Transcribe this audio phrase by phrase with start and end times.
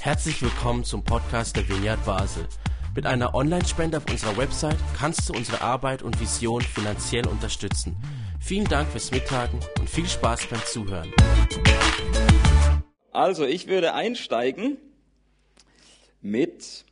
[0.00, 2.46] Herzlich willkommen zum Podcast der Vineyard Basel.
[2.94, 7.96] Mit einer Online-Spende auf unserer Website kannst du unsere Arbeit und Vision finanziell unterstützen.
[8.40, 11.12] Vielen Dank fürs Mittagen und viel Spaß beim Zuhören.
[13.10, 14.76] Also, ich würde einsteigen
[16.22, 16.84] mit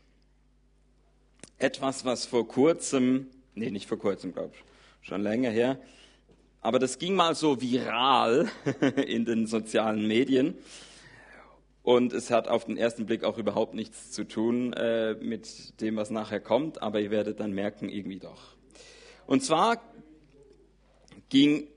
[1.58, 5.78] etwas, was vor kurzem, nee, nicht vor kurzem, glaube ich, schon länger her,
[6.60, 8.48] aber das ging mal so viral
[9.06, 10.54] in den sozialen Medien.
[11.84, 15.96] Und es hat auf den ersten Blick auch überhaupt nichts zu tun äh, mit dem,
[15.96, 18.56] was nachher kommt, aber ihr werdet dann merken, irgendwie doch.
[19.26, 19.82] Und zwar
[21.28, 21.68] ging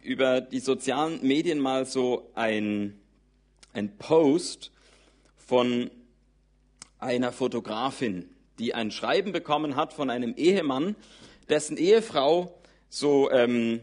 [0.00, 3.00] über die sozialen Medien mal so ein,
[3.72, 4.70] ein Post
[5.36, 5.90] von
[7.00, 10.94] einer Fotografin, die ein Schreiben bekommen hat von einem Ehemann,
[11.48, 12.54] dessen Ehefrau
[12.90, 13.80] so ähm,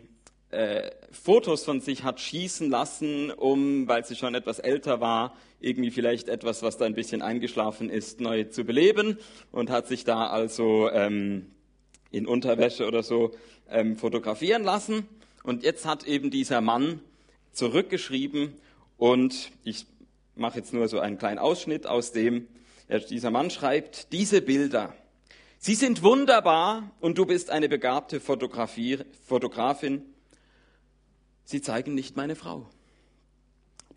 [0.52, 5.36] äh, Fotos von sich hat schießen lassen, um, weil sie schon etwas älter war,
[5.66, 9.18] irgendwie vielleicht etwas, was da ein bisschen eingeschlafen ist, neu zu beleben
[9.52, 11.48] und hat sich da also ähm,
[12.12, 13.32] in Unterwäsche oder so
[13.70, 15.08] ähm, fotografieren lassen.
[15.44, 17.02] Und jetzt hat eben dieser Mann
[17.52, 18.54] zurückgeschrieben
[18.98, 19.86] und ich
[20.36, 22.48] mache jetzt nur so einen kleinen Ausschnitt aus dem,
[23.10, 24.94] dieser Mann schreibt, diese Bilder,
[25.58, 30.04] sie sind wunderbar und du bist eine begabte Fotografin,
[31.44, 32.68] sie zeigen nicht meine Frau.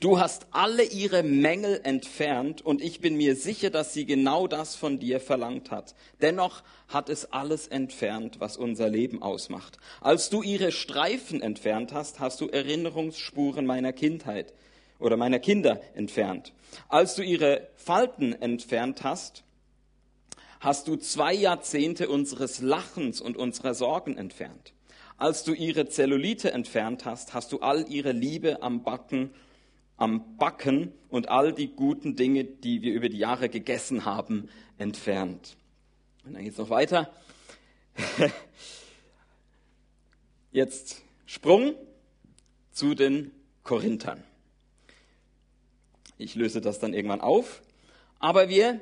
[0.01, 4.77] Du hast alle ihre Mängel entfernt und ich bin mir sicher, dass sie genau das
[4.77, 5.97] von dir verlangt hat.
[6.21, 9.79] Dennoch hat es alles entfernt, was unser Leben ausmacht.
[10.01, 14.55] Als du ihre Streifen entfernt hast, hast du Erinnerungsspuren meiner Kindheit
[15.01, 16.53] oder meiner Kinder entfernt.
[16.89, 19.43] Als du ihre Falten entfernt hast,
[20.61, 24.75] hast du zwei Jahrzehnte unseres Lachens und unserer Sorgen entfernt.
[25.17, 29.35] Als du ihre Zellulite entfernt hast, hast du all ihre Liebe am Backen,
[29.99, 35.57] am Backen und all die guten Dinge, die wir über die Jahre gegessen haben, entfernt.
[36.25, 37.13] Und dann geht es noch weiter.
[40.53, 41.75] Jetzt Sprung
[42.71, 43.33] zu den
[43.65, 44.23] Korinthern.
[46.17, 47.63] Ich löse das dann irgendwann auf.
[48.19, 48.81] Aber wir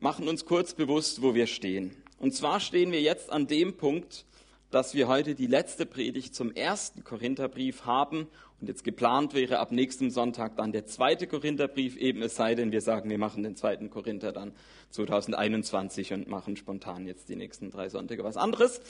[0.00, 1.96] machen uns kurz bewusst, wo wir stehen.
[2.18, 4.26] Und zwar stehen wir jetzt an dem Punkt,
[4.70, 8.26] dass wir heute die letzte Predigt zum ersten Korintherbrief haben
[8.60, 12.72] und jetzt geplant wäre ab nächstem Sonntag dann der zweite Korintherbrief, eben es sei denn,
[12.72, 14.52] wir sagen, wir machen den zweiten Korinther dann
[14.90, 18.80] 2021 und machen spontan jetzt die nächsten drei Sonntage was anderes.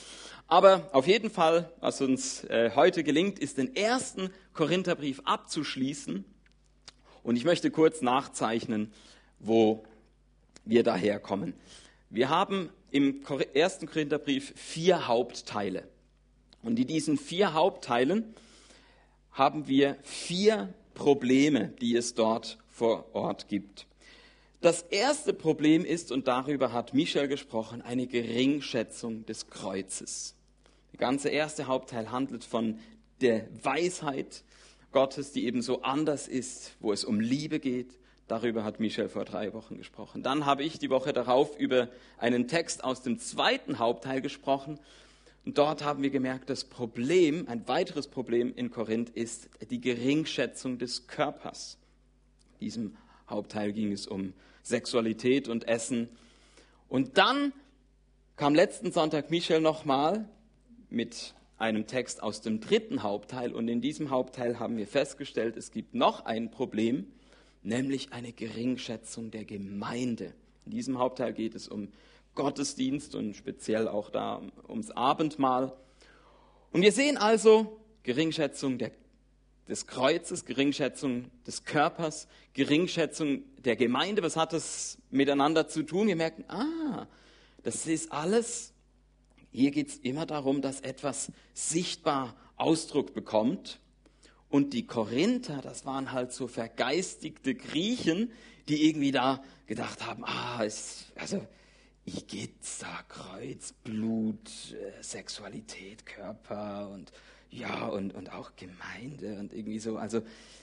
[0.47, 6.23] Aber auf jeden Fall, was uns äh, heute gelingt, ist den ersten Korintherbrief abzuschließen.
[7.23, 8.93] Und ich möchte kurz nachzeichnen,
[9.39, 9.83] wo
[10.63, 11.53] wir daherkommen.
[12.09, 15.83] Wir haben im ersten Korintherbrief vier Hauptteile.
[16.61, 18.35] Und in diesen vier Hauptteilen
[19.35, 23.85] haben wir vier Probleme, die es dort vor Ort gibt.
[24.61, 30.33] Das erste Problem ist, und darüber hat Michel gesprochen, eine Geringschätzung des Kreuzes.
[30.93, 32.79] Der ganze erste Hauptteil handelt von
[33.21, 34.43] der Weisheit
[34.91, 39.23] Gottes, die eben so anders ist, wo es um Liebe geht, Darüber hat Michel vor
[39.23, 40.23] drei Wochen gesprochen.
[40.23, 44.79] Dann habe ich die Woche darauf über einen Text aus dem zweiten Hauptteil gesprochen.
[45.45, 50.79] Und dort haben wir gemerkt, das Problem, ein weiteres Problem in Korinth ist die Geringschätzung
[50.79, 51.77] des Körpers.
[52.53, 52.97] In diesem
[53.29, 56.09] Hauptteil ging es um Sexualität und Essen.
[56.89, 57.53] Und dann
[58.35, 60.27] kam letzten Sonntag Michel nochmal
[60.89, 63.53] mit einem Text aus dem dritten Hauptteil.
[63.53, 67.05] Und in diesem Hauptteil haben wir festgestellt, es gibt noch ein Problem
[67.65, 70.33] nämlich eine Geringschätzung der Gemeinde.
[70.65, 71.89] In diesem Hauptteil geht es um
[72.35, 75.75] Gottesdienst und speziell auch da ums Abendmahl.
[76.71, 78.91] Und wir sehen also Geringschätzung der,
[79.67, 84.21] des Kreuzes, Geringschätzung des Körpers, Geringschätzung der Gemeinde.
[84.21, 86.07] Was hat das miteinander zu tun?
[86.07, 87.07] Wir merken, ah,
[87.63, 88.73] das ist alles,
[89.51, 93.79] hier geht es immer darum, dass etwas sichtbar Ausdruck bekommt.
[94.49, 98.31] Und die Korinther, das waren halt so vergeistigte Griechen,
[98.67, 101.45] die irgendwie da gedacht haben, ah, es, also
[102.05, 107.11] ich geht's da, Kreuz, Blut, äh, Sexualität, Körper und
[107.49, 109.97] ja, und, und auch Gemeinde und irgendwie so.
[109.97, 110.21] Also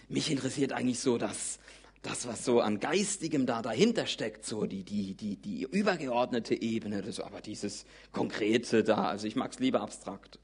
[0.08, 1.58] mich interessiert eigentlich so das,
[2.02, 7.02] das, was so an Geistigem da dahinter steckt, so die, die, die, die übergeordnete Ebene,
[7.02, 10.38] das, aber dieses Konkrete da, also ich mag's lieber abstrakt.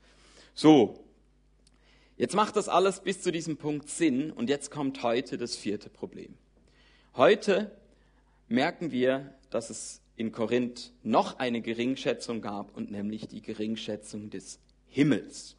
[0.55, 1.05] So,
[2.19, 5.89] Jetzt macht das alles bis zu diesem Punkt Sinn und jetzt kommt heute das vierte
[5.89, 6.35] Problem.
[7.15, 7.71] Heute
[8.49, 14.59] merken wir, dass es in Korinth noch eine Geringschätzung gab und nämlich die Geringschätzung des
[14.89, 15.57] Himmels.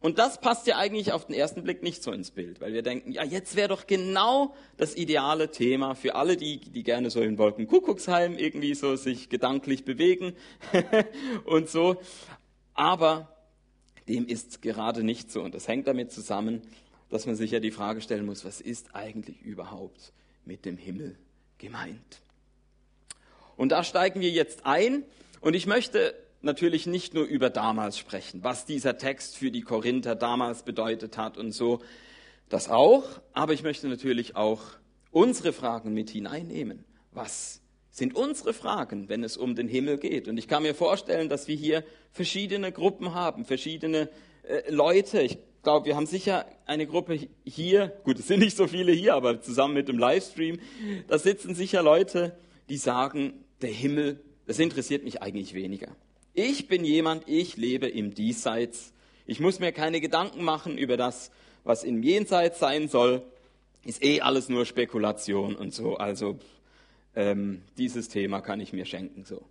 [0.00, 2.82] Und das passt ja eigentlich auf den ersten Blick nicht so ins Bild, weil wir
[2.82, 7.20] denken, ja, jetzt wäre doch genau das ideale Thema für alle, die, die gerne so
[7.20, 10.34] in Wolkenkuckucksheim irgendwie so sich gedanklich bewegen
[11.44, 11.96] und so.
[12.74, 13.36] Aber
[14.08, 15.42] dem ist gerade nicht so.
[15.42, 16.62] Und das hängt damit zusammen,
[17.08, 20.12] dass man sich ja die Frage stellen muss, was ist eigentlich überhaupt
[20.44, 21.16] mit dem Himmel
[21.58, 22.20] gemeint?
[23.58, 25.04] Und da steigen wir jetzt ein.
[25.40, 30.14] Und ich möchte natürlich nicht nur über damals sprechen, was dieser Text für die Korinther
[30.14, 31.80] damals bedeutet hat und so,
[32.48, 34.62] das auch, aber ich möchte natürlich auch
[35.10, 36.84] unsere Fragen mit hineinnehmen.
[37.10, 37.60] Was
[37.90, 40.28] sind unsere Fragen, wenn es um den Himmel geht?
[40.28, 44.08] Und ich kann mir vorstellen, dass wir hier verschiedene Gruppen haben, verschiedene
[44.44, 45.20] äh, Leute.
[45.20, 49.14] Ich glaube, wir haben sicher eine Gruppe hier, gut, es sind nicht so viele hier,
[49.14, 50.60] aber zusammen mit dem Livestream,
[51.08, 52.38] da sitzen sicher Leute,
[52.68, 55.94] die sagen, der Himmel, das interessiert mich eigentlich weniger.
[56.34, 58.92] Ich bin jemand, ich lebe im Diesseits.
[59.26, 61.30] Ich muss mir keine Gedanken machen über das,
[61.64, 63.22] was im Jenseits sein soll.
[63.84, 65.96] Ist eh alles nur Spekulation und so.
[65.96, 66.38] Also
[67.14, 69.24] ähm, dieses Thema kann ich mir schenken.
[69.24, 69.42] So.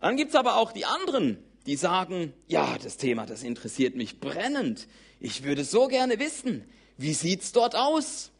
[0.00, 4.86] Dann gibt's aber auch die anderen, die sagen, ja, das Thema, das interessiert mich brennend.
[5.18, 6.64] Ich würde so gerne wissen,
[6.98, 8.30] wie sieht's dort aus?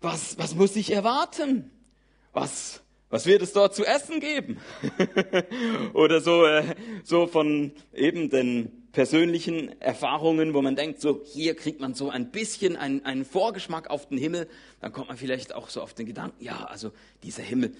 [0.00, 1.70] Was, was muss ich erwarten?
[2.32, 4.58] Was, was wird es dort zu essen geben?
[5.94, 6.74] Oder so, äh,
[7.04, 12.30] so von eben den persönlichen Erfahrungen, wo man denkt, so hier kriegt man so ein
[12.30, 14.48] bisschen einen, einen Vorgeschmack auf den Himmel,
[14.80, 16.92] dann kommt man vielleicht auch so auf den Gedanken, ja, also
[17.22, 17.72] dieser Himmel,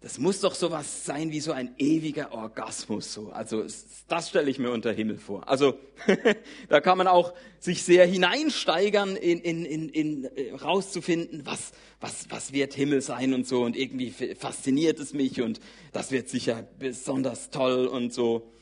[0.00, 3.12] das muss doch sowas sein wie so ein ewiger Orgasmus.
[3.12, 3.30] So.
[3.30, 3.64] Also
[4.06, 5.48] das stelle ich mir unter Himmel vor.
[5.48, 5.76] Also
[6.68, 12.26] da kann man auch sich sehr hineinsteigern, in, in, in, in äh, rauszufinden, was, was,
[12.30, 13.62] was wird Himmel sein und so.
[13.62, 15.58] Und irgendwie fasziniert es mich und
[15.92, 18.52] das wird sicher besonders toll und so.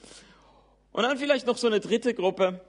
[0.93, 2.63] Und dann vielleicht noch so eine dritte Gruppe,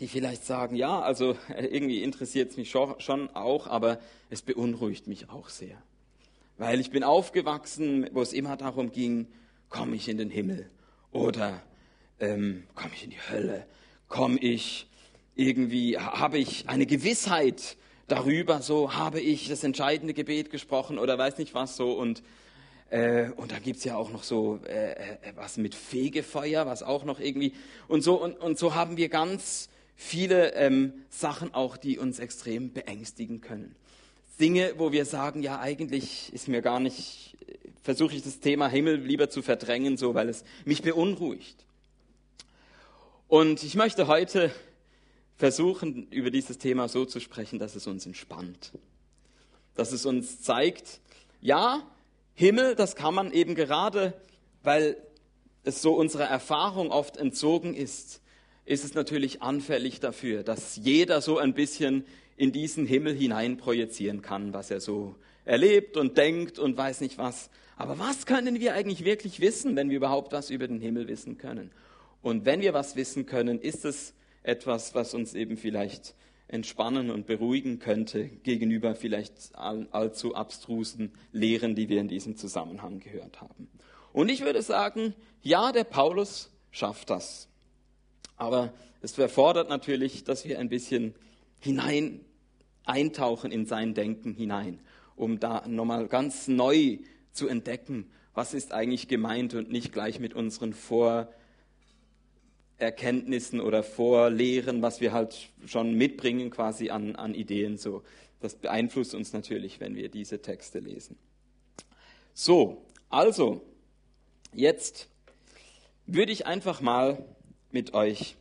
[0.00, 5.06] die vielleicht sagen, ja, also äh, irgendwie interessiert es mich schon auch, aber es beunruhigt
[5.06, 5.80] mich auch sehr.
[6.58, 9.28] Weil ich bin aufgewachsen, wo es immer darum ging,
[9.68, 10.68] komme ich in den Himmel
[11.12, 11.62] oder
[12.18, 13.64] ähm, komme ich in die Hölle,
[14.08, 14.88] komme ich
[15.36, 17.76] irgendwie, habe ich eine Gewissheit
[18.08, 22.22] darüber, so habe ich das entscheidende Gebet gesprochen oder weiß nicht was so und
[22.90, 24.96] äh, und da gibt's ja auch noch so äh, äh,
[25.36, 27.52] was mit Fegefeuer, was auch noch irgendwie
[27.86, 32.72] und so und, und so haben wir ganz viele ähm, Sachen auch, die uns extrem
[32.72, 33.76] beängstigen können.
[34.40, 37.36] Dinge, wo wir sagen, ja, eigentlich ist mir gar nicht,
[37.82, 41.64] versuche ich das Thema Himmel lieber zu verdrängen, so, weil es mich beunruhigt.
[43.26, 44.50] Und ich möchte heute
[45.36, 48.72] versuchen, über dieses Thema so zu sprechen, dass es uns entspannt.
[49.74, 51.00] Dass es uns zeigt,
[51.40, 51.82] ja,
[52.34, 54.14] Himmel, das kann man eben gerade,
[54.62, 54.96] weil
[55.64, 58.20] es so unserer Erfahrung oft entzogen ist,
[58.64, 62.04] ist es natürlich anfällig dafür, dass jeder so ein bisschen
[62.38, 67.18] in diesen Himmel hinein projizieren kann, was er so erlebt und denkt und weiß nicht
[67.18, 67.50] was.
[67.76, 71.36] Aber was können wir eigentlich wirklich wissen, wenn wir überhaupt was über den Himmel wissen
[71.36, 71.72] können?
[72.22, 76.14] Und wenn wir was wissen können, ist es etwas, was uns eben vielleicht
[76.46, 83.00] entspannen und beruhigen könnte gegenüber vielleicht all, allzu abstrusen Lehren, die wir in diesem Zusammenhang
[83.00, 83.68] gehört haben.
[84.12, 87.48] Und ich würde sagen, ja, der Paulus schafft das.
[88.36, 91.14] Aber es erfordert natürlich, dass wir ein bisschen
[91.60, 92.24] hinein
[92.88, 94.80] eintauchen in sein Denken hinein,
[95.16, 96.98] um da nochmal ganz neu
[97.32, 105.00] zu entdecken, was ist eigentlich gemeint und nicht gleich mit unseren Vorerkenntnissen oder Vorlehren, was
[105.00, 108.04] wir halt schon mitbringen quasi an, an Ideen so.
[108.40, 111.16] Das beeinflusst uns natürlich, wenn wir diese Texte lesen.
[112.32, 113.62] So, also,
[114.52, 115.08] jetzt
[116.06, 117.24] würde ich einfach mal
[117.72, 118.36] mit euch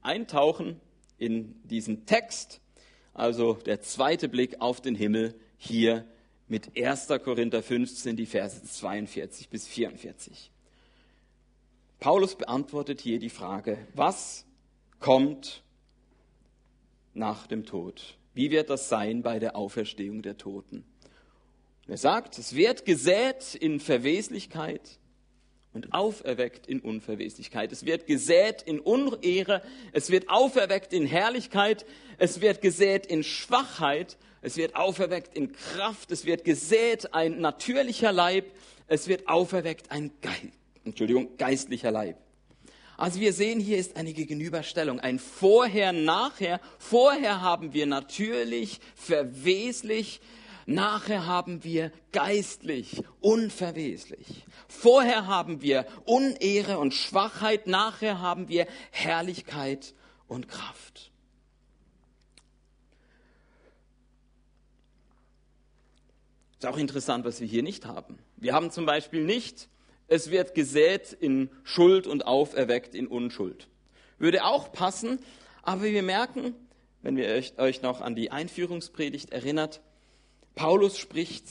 [0.00, 0.80] eintauchen
[1.18, 2.61] in diesen Text
[3.14, 6.06] also der zweite Blick auf den Himmel hier
[6.48, 7.08] mit 1.
[7.24, 10.50] Korinther 15, die Verse 42 bis 44.
[12.00, 14.44] Paulus beantwortet hier die Frage, was
[14.98, 15.62] kommt
[17.14, 18.16] nach dem Tod?
[18.34, 20.84] Wie wird das sein bei der Auferstehung der Toten?
[21.86, 24.98] Er sagt, es wird gesät in Verweslichkeit
[25.72, 27.72] und auferweckt in Unverweslichkeit.
[27.72, 29.62] Es wird gesät in Unehre,
[29.92, 31.86] es wird auferweckt in Herrlichkeit,
[32.18, 38.12] es wird gesät in Schwachheit, es wird auferweckt in Kraft, es wird gesät ein natürlicher
[38.12, 38.46] Leib,
[38.86, 40.30] es wird auferweckt ein Ge
[40.84, 42.16] Entschuldigung, geistlicher Leib.
[42.96, 46.60] Also wir sehen, hier ist eine Gegenüberstellung, ein Vorher, Nachher.
[46.78, 50.20] Vorher haben wir natürlich, verweslich,
[50.66, 54.44] Nachher haben wir geistlich, unverweslich.
[54.68, 59.94] Vorher haben wir Unehre und Schwachheit, nachher haben wir Herrlichkeit
[60.28, 61.10] und Kraft.
[66.58, 68.18] Ist auch interessant, was wir hier nicht haben.
[68.36, 69.68] Wir haben zum Beispiel nicht,
[70.06, 73.68] es wird gesät in Schuld und auferweckt in Unschuld.
[74.18, 75.18] Würde auch passen,
[75.62, 76.54] aber wir merken,
[77.02, 79.80] wenn ihr euch noch an die Einführungspredigt erinnert,
[80.54, 81.46] Paulus spricht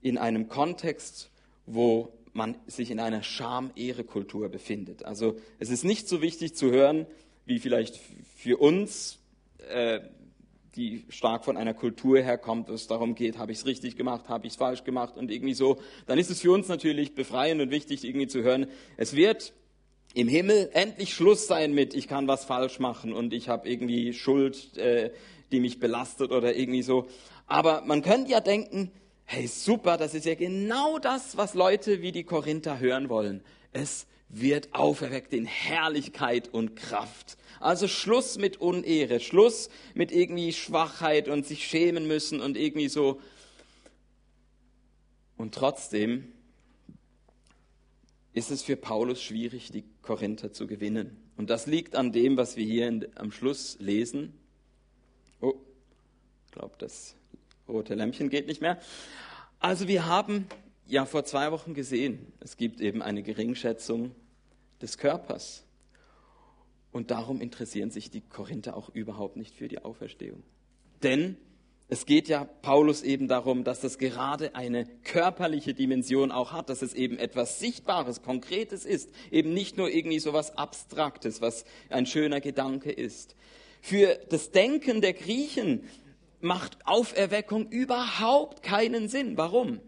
[0.00, 1.30] in einem Kontext,
[1.66, 5.04] wo man sich in einer Scham-Ehre-Kultur befindet.
[5.04, 7.06] Also es ist nicht so wichtig zu hören,
[7.44, 7.98] wie vielleicht
[8.36, 9.18] für uns,
[9.68, 10.00] äh,
[10.74, 14.28] die stark von einer Kultur herkommt, wo es darum geht, habe ich es richtig gemacht,
[14.28, 17.60] habe ich es falsch gemacht und irgendwie so, dann ist es für uns natürlich befreiend
[17.60, 19.52] und wichtig, irgendwie zu hören, es wird
[20.14, 24.14] im Himmel endlich Schluss sein mit, ich kann was falsch machen und ich habe irgendwie
[24.14, 25.10] Schuld, äh,
[25.52, 27.06] die mich belastet oder irgendwie so.
[27.46, 28.90] Aber man könnte ja denken,
[29.24, 33.42] hey super, das ist ja genau das, was Leute wie die Korinther hören wollen.
[33.72, 37.36] Es wird auferweckt in Herrlichkeit und Kraft.
[37.60, 43.20] Also Schluss mit Unehre, Schluss mit irgendwie Schwachheit und sich schämen müssen und irgendwie so.
[45.36, 46.32] Und trotzdem
[48.32, 51.16] ist es für Paulus schwierig, die Korinther zu gewinnen.
[51.36, 54.34] Und das liegt an dem, was wir hier am Schluss lesen.
[55.40, 55.54] Oh,
[56.46, 57.14] ich glaube, das
[57.68, 58.78] rote Lämpchen geht nicht mehr.
[59.58, 60.46] Also wir haben
[60.86, 64.14] ja vor zwei Wochen gesehen, es gibt eben eine Geringschätzung
[64.80, 65.64] des Körpers.
[66.90, 70.42] Und darum interessieren sich die Korinther auch überhaupt nicht für die Auferstehung.
[71.02, 71.36] Denn
[71.88, 76.82] es geht ja Paulus eben darum, dass das gerade eine körperliche Dimension auch hat, dass
[76.82, 82.06] es eben etwas Sichtbares, Konkretes ist, eben nicht nur irgendwie so was Abstraktes, was ein
[82.06, 83.36] schöner Gedanke ist.
[83.80, 85.84] Für das Denken der Griechen
[86.42, 89.36] macht Auferweckung überhaupt keinen Sinn.
[89.36, 89.80] Warum?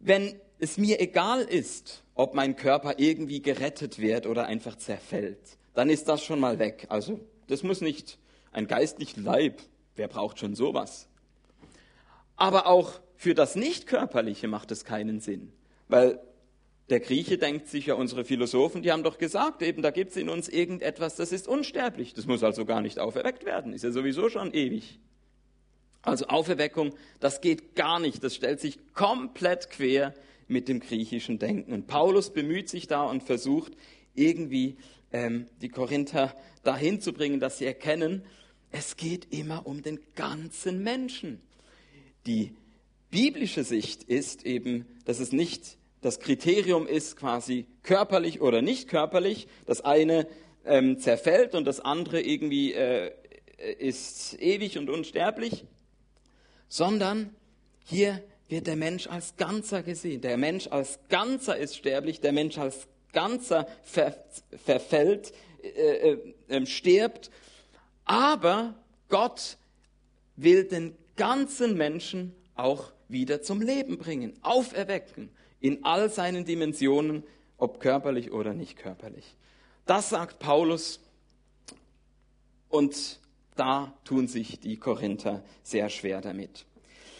[0.00, 5.90] Wenn es mir egal ist, ob mein Körper irgendwie gerettet wird oder einfach zerfällt, dann
[5.90, 6.86] ist das schon mal weg.
[6.88, 8.18] Also das muss nicht
[8.52, 9.62] ein geistlicher Leib
[9.98, 11.08] Wer braucht schon sowas?
[12.36, 15.52] Aber auch für das Nicht-Körperliche macht es keinen Sinn,
[15.88, 16.20] weil
[16.88, 20.16] der Grieche denkt sich ja, unsere Philosophen, die haben doch gesagt, eben da gibt es
[20.16, 22.14] in uns irgendetwas, das ist unsterblich.
[22.14, 25.00] Das muss also gar nicht auferweckt werden, ist ja sowieso schon ewig.
[26.02, 30.14] Also Auferweckung, das geht gar nicht, das stellt sich komplett quer
[30.46, 31.72] mit dem griechischen Denken.
[31.72, 33.72] Und Paulus bemüht sich da und versucht
[34.14, 34.76] irgendwie
[35.12, 38.22] ähm, die Korinther dahin zu bringen, dass sie erkennen,
[38.70, 41.40] es geht immer um den ganzen Menschen.
[42.26, 42.54] Die
[43.10, 49.48] biblische Sicht ist eben, dass es nicht das Kriterium ist, quasi körperlich oder nicht körperlich.
[49.66, 50.26] Das eine
[50.64, 53.10] ähm, zerfällt und das andere irgendwie äh,
[53.78, 55.64] ist ewig und unsterblich,
[56.68, 57.34] sondern
[57.84, 60.20] hier wird der Mensch als Ganzer gesehen.
[60.20, 64.14] Der Mensch als Ganzer ist sterblich, der Mensch als Ganzer ver
[64.64, 65.32] verfällt,
[65.62, 65.68] äh,
[66.12, 67.30] äh, ähm, stirbt
[68.08, 68.74] aber
[69.10, 69.58] Gott
[70.36, 77.22] will den ganzen Menschen auch wieder zum Leben bringen, auferwecken, in all seinen Dimensionen,
[77.58, 79.36] ob körperlich oder nicht körperlich.
[79.84, 81.00] Das sagt Paulus
[82.70, 83.20] und
[83.58, 86.66] da tun sich die Korinther sehr schwer damit.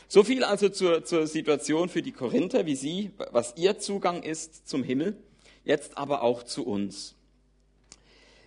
[0.07, 4.67] So viel also zur, zur Situation für die Korinther, wie sie, was ihr Zugang ist
[4.67, 5.17] zum Himmel,
[5.65, 7.15] jetzt aber auch zu uns.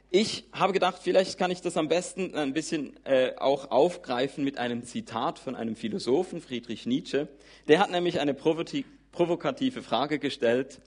[0.09, 4.57] Ich habe gedacht, vielleicht kann ich das am besten ein bisschen äh, auch aufgreifen mit
[4.57, 7.29] einem Zitat von einem Philosophen, Friedrich Nietzsche.
[7.67, 10.81] Der hat nämlich eine provokative Frage gestellt.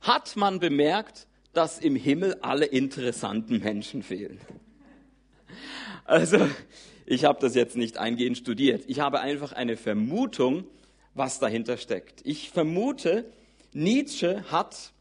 [0.00, 4.40] Hat man bemerkt, dass im Himmel alle interessanten Menschen fehlen?
[6.04, 6.38] Also,
[7.06, 8.84] ich habe das jetzt nicht eingehend studiert.
[8.86, 10.64] Ich habe einfach eine Vermutung,
[11.14, 12.20] was dahinter steckt.
[12.24, 13.24] Ich vermute,
[13.72, 14.92] Nietzsche hat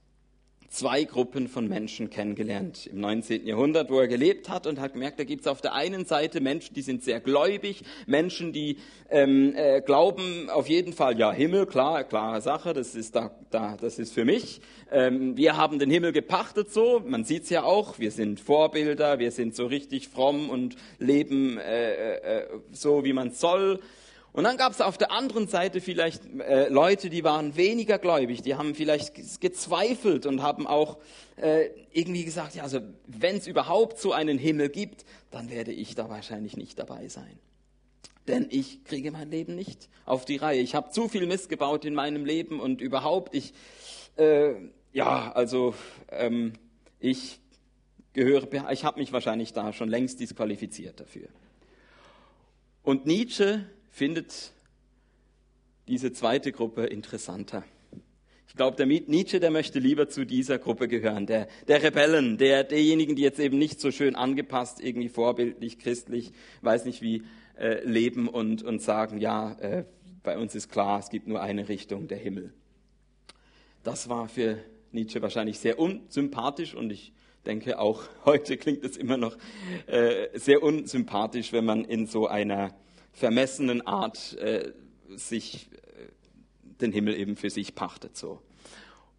[0.71, 3.45] zwei Gruppen von Menschen kennengelernt im 19.
[3.45, 6.39] Jahrhundert, wo er gelebt hat und hat gemerkt, da gibt es auf der einen Seite
[6.39, 8.77] Menschen, die sind sehr gläubig, Menschen, die
[9.09, 13.77] ähm, äh, glauben auf jeden Fall, ja, Himmel, klar, klare Sache, das ist da, da
[13.79, 14.61] das ist für mich.
[14.91, 19.31] Ähm, wir haben den Himmel gepachtet so, man sieht's ja auch, wir sind Vorbilder, wir
[19.31, 23.81] sind so richtig fromm und leben äh, äh, so, wie man soll.
[24.33, 28.41] Und dann gab es auf der anderen Seite vielleicht äh, Leute, die waren weniger gläubig,
[28.41, 30.99] die haben vielleicht gezweifelt und haben auch
[31.35, 35.95] äh, irgendwie gesagt, ja, also wenn es überhaupt so einen Himmel gibt, dann werde ich
[35.95, 37.39] da wahrscheinlich nicht dabei sein.
[38.27, 40.61] Denn ich kriege mein Leben nicht auf die Reihe.
[40.61, 43.53] Ich habe zu viel Mist gebaut in meinem Leben und überhaupt, ich,
[44.15, 44.53] äh,
[44.93, 45.73] ja, also
[46.09, 46.53] ähm,
[46.99, 47.41] ich
[48.13, 51.27] gehöre, ich habe mich wahrscheinlich da schon längst disqualifiziert dafür.
[52.83, 54.53] Und Nietzsche findet
[55.87, 57.63] diese zweite Gruppe interessanter.
[58.47, 62.63] Ich glaube, der Nietzsche, der möchte lieber zu dieser Gruppe gehören, der, der Rebellen, der,
[62.63, 67.23] derjenigen, die jetzt eben nicht so schön angepasst, irgendwie vorbildlich, christlich, weiß nicht wie,
[67.57, 69.85] äh, leben und, und sagen, ja, äh,
[70.23, 72.53] bei uns ist klar, es gibt nur eine Richtung, der Himmel.
[73.83, 74.57] Das war für
[74.91, 77.13] Nietzsche wahrscheinlich sehr unsympathisch und ich
[77.45, 79.37] denke auch heute klingt es immer noch
[79.87, 82.73] äh, sehr unsympathisch, wenn man in so einer
[83.11, 84.71] vermessenen Art äh,
[85.09, 86.07] sich äh,
[86.81, 88.41] den Himmel eben für sich pachtet so.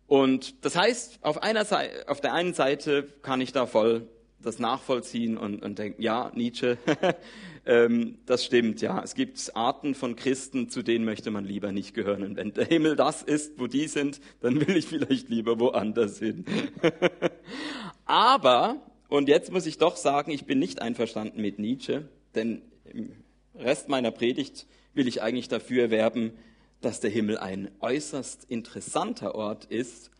[0.07, 4.09] Und das heißt, auf, einer Seite, auf der einen Seite kann ich da voll
[4.43, 6.77] das nachvollziehen und, und denken, ja, Nietzsche,
[7.67, 9.03] ähm, das stimmt, ja.
[9.03, 12.25] Es gibt Arten von Christen, zu denen möchte man lieber nicht gehören.
[12.25, 16.19] Und wenn der Himmel das ist, wo die sind, dann will ich vielleicht lieber woanders
[16.19, 16.45] hin.
[18.05, 23.13] Aber, und jetzt muss ich doch sagen, ich bin nicht einverstanden mit Nietzsche, denn im
[23.55, 26.33] Rest meiner Predigt will ich eigentlich dafür werben,
[26.81, 30.11] dass der Himmel ein äußerst interessanter Ort ist,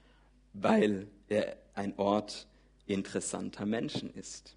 [0.53, 2.47] weil er ein Ort
[2.87, 4.55] interessanter Menschen ist.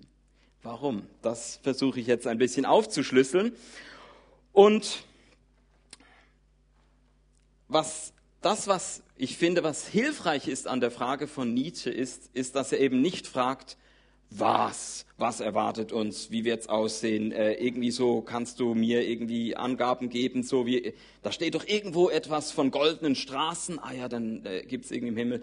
[0.62, 1.08] Warum?
[1.22, 3.54] Das versuche ich jetzt ein bisschen aufzuschlüsseln.
[4.52, 5.04] Und
[7.68, 12.56] was, das, was ich finde, was hilfreich ist an der Frage von Nietzsche, ist, ist,
[12.56, 13.78] dass er eben nicht fragt,
[14.30, 19.56] was, was erwartet uns, wie wird es aussehen, äh, irgendwie so kannst du mir irgendwie
[19.56, 24.46] Angaben geben, so wie, da steht doch irgendwo etwas von goldenen Straßen, ah ja, dann
[24.46, 25.42] äh, gibt es irgendwie im Himmel.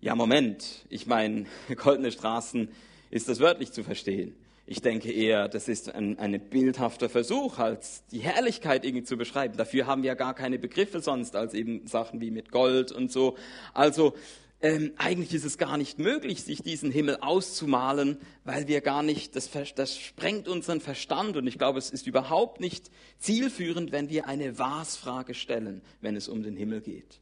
[0.00, 2.68] Ja, Moment, ich meine, goldene Straßen,
[3.10, 4.34] ist das wörtlich zu verstehen.
[4.66, 9.56] Ich denke eher, das ist ein, ein bildhafter Versuch, als die Herrlichkeit irgendwie zu beschreiben.
[9.56, 13.10] Dafür haben wir ja gar keine Begriffe sonst, als eben Sachen wie mit Gold und
[13.10, 13.36] so.
[13.74, 14.14] Also
[14.62, 19.34] ähm, eigentlich ist es gar nicht möglich, sich diesen Himmel auszumalen, weil wir gar nicht,
[19.34, 24.26] das, das sprengt unseren Verstand und ich glaube, es ist überhaupt nicht zielführend, wenn wir
[24.26, 27.20] eine Was-Frage stellen, wenn es um den Himmel geht.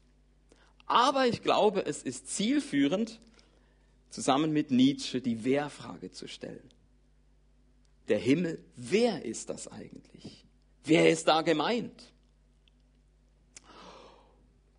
[0.87, 3.21] Aber ich glaube, es ist zielführend,
[4.11, 6.71] zusammen mit Nietzsche die Wer-Frage zu stellen.
[8.09, 10.45] Der Himmel, wer ist das eigentlich?
[10.83, 12.12] Wer ist da gemeint?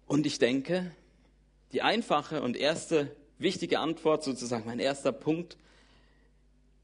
[0.08, 0.92] Und ich denke,
[1.72, 5.58] die einfache und erste wichtige Antwort, sozusagen mein erster Punkt,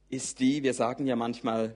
[0.09, 1.75] ist die, wir sagen ja manchmal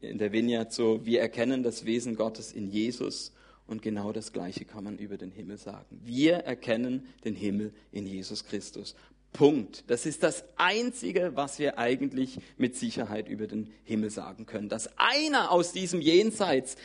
[0.00, 3.32] in der Vineyard so, wir erkennen das Wesen Gottes in Jesus
[3.66, 6.00] und genau das Gleiche kann man über den Himmel sagen.
[6.04, 8.94] Wir erkennen den Himmel in Jesus Christus.
[9.32, 9.84] Punkt.
[9.86, 14.68] Das ist das Einzige, was wir eigentlich mit Sicherheit über den Himmel sagen können.
[14.68, 16.76] Dass einer aus diesem Jenseits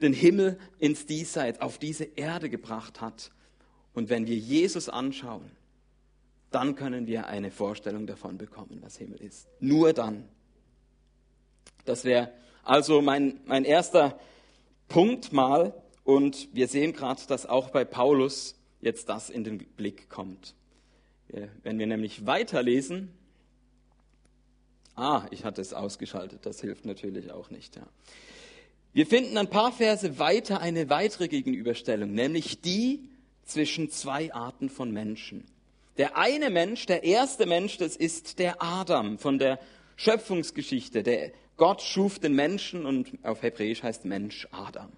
[0.00, 3.30] den Himmel ins Diesseits, auf diese Erde gebracht hat.
[3.94, 5.50] Und wenn wir Jesus anschauen,
[6.50, 9.48] dann können wir eine Vorstellung davon bekommen, was Himmel ist.
[9.60, 10.28] Nur dann.
[11.84, 14.18] Das wäre also mein, mein erster
[14.88, 15.74] Punkt mal.
[16.04, 20.54] Und wir sehen gerade, dass auch bei Paulus jetzt das in den Blick kommt.
[21.62, 23.10] Wenn wir nämlich weiterlesen,
[24.94, 27.76] ah, ich hatte es ausgeschaltet, das hilft natürlich auch nicht.
[27.76, 27.86] Ja.
[28.92, 33.08] Wir finden ein paar Verse weiter eine weitere Gegenüberstellung, nämlich die
[33.44, 35.44] zwischen zwei Arten von Menschen.
[35.96, 39.60] Der eine Mensch, der erste Mensch, das ist der Adam von der
[39.96, 41.02] Schöpfungsgeschichte.
[41.02, 44.90] Der Gott schuf den Menschen und auf Hebräisch heißt Mensch Adam.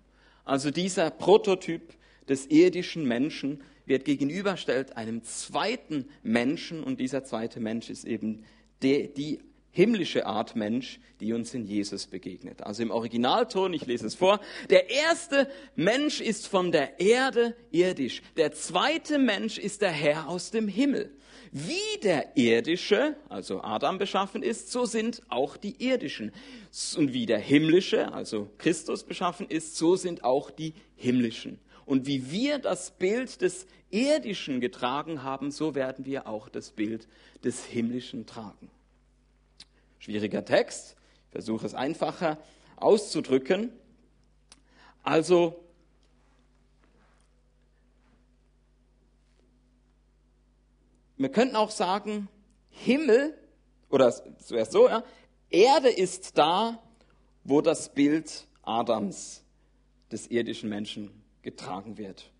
[0.45, 1.95] Also dieser Prototyp
[2.29, 8.45] des irdischen Menschen wird gegenüberstellt einem zweiten Menschen und dieser zweite Mensch ist eben
[8.83, 9.41] die, die
[9.77, 12.63] himmlische Art Mensch, die uns in Jesus begegnet.
[12.63, 18.23] Also im Originalton, ich lese es vor, der erste Mensch ist von der Erde irdisch,
[18.39, 21.15] der zweite Mensch ist der Herr aus dem Himmel.
[21.53, 26.33] Wie der irdische, also Adam beschaffen ist, so sind auch die irdischen.
[26.97, 31.59] Und wie der himmlische, also Christus beschaffen ist, so sind auch die himmlischen.
[31.85, 37.07] Und wie wir das Bild des irdischen getragen haben, so werden wir auch das Bild
[37.45, 38.71] des himmlischen tragen.
[39.99, 42.39] Schwieriger Text, ich versuche es einfacher
[42.77, 43.73] auszudrücken.
[45.03, 45.65] Also,
[51.17, 52.29] wir könnten auch sagen,
[52.71, 53.37] Himmel,
[53.89, 55.05] oder zuerst so, ja,
[55.51, 56.83] Erde ist da,
[57.45, 59.43] wo das Bild Adams,
[60.11, 62.31] des irdischen Menschen, getragen wird,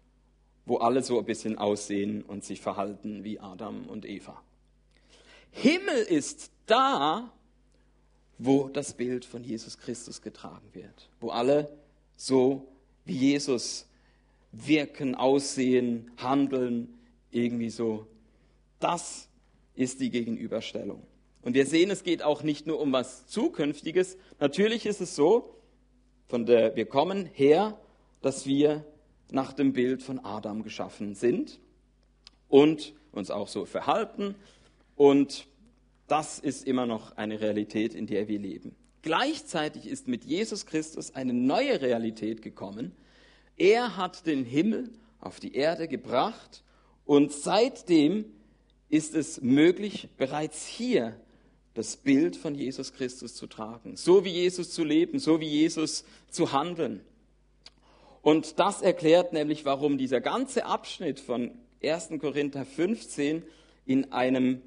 [0.65, 4.43] wo alle so ein bisschen aussehen und sich verhalten wie Adam und Eva.
[5.53, 7.33] Himmel ist da,
[8.39, 11.71] wo das Bild von Jesus Christus getragen wird, wo alle
[12.17, 12.69] so
[13.05, 13.87] wie Jesus
[14.53, 16.89] wirken, aussehen, handeln,
[17.31, 18.07] irgendwie so.
[18.81, 19.29] Das
[19.75, 21.03] ist die Gegenüberstellung.
[21.43, 24.17] Und wir sehen, es geht auch nicht nur um was Zukünftiges.
[24.41, 25.55] Natürlich ist es so,
[26.29, 27.79] von der, wir kommen her,
[28.21, 28.85] dass wir
[29.31, 31.61] nach dem Bild von Adam geschaffen sind.
[32.49, 34.35] und uns auch so verhalten.
[34.95, 35.47] Und
[36.07, 38.75] das ist immer noch eine Realität, in der wir leben.
[39.03, 42.93] Gleichzeitig ist mit Jesus Christus eine neue Realität gekommen.
[43.57, 44.91] Er hat den Himmel
[45.21, 46.63] auf die Erde gebracht
[47.05, 48.25] und seitdem
[48.89, 51.19] ist es möglich, bereits hier
[51.75, 56.05] das Bild von Jesus Christus zu tragen, so wie Jesus zu leben, so wie Jesus
[56.31, 57.01] zu handeln.
[58.23, 62.11] Und das erklärt nämlich, warum dieser ganze Abschnitt von 1.
[62.21, 63.45] Korinther 15
[63.85, 64.63] in einem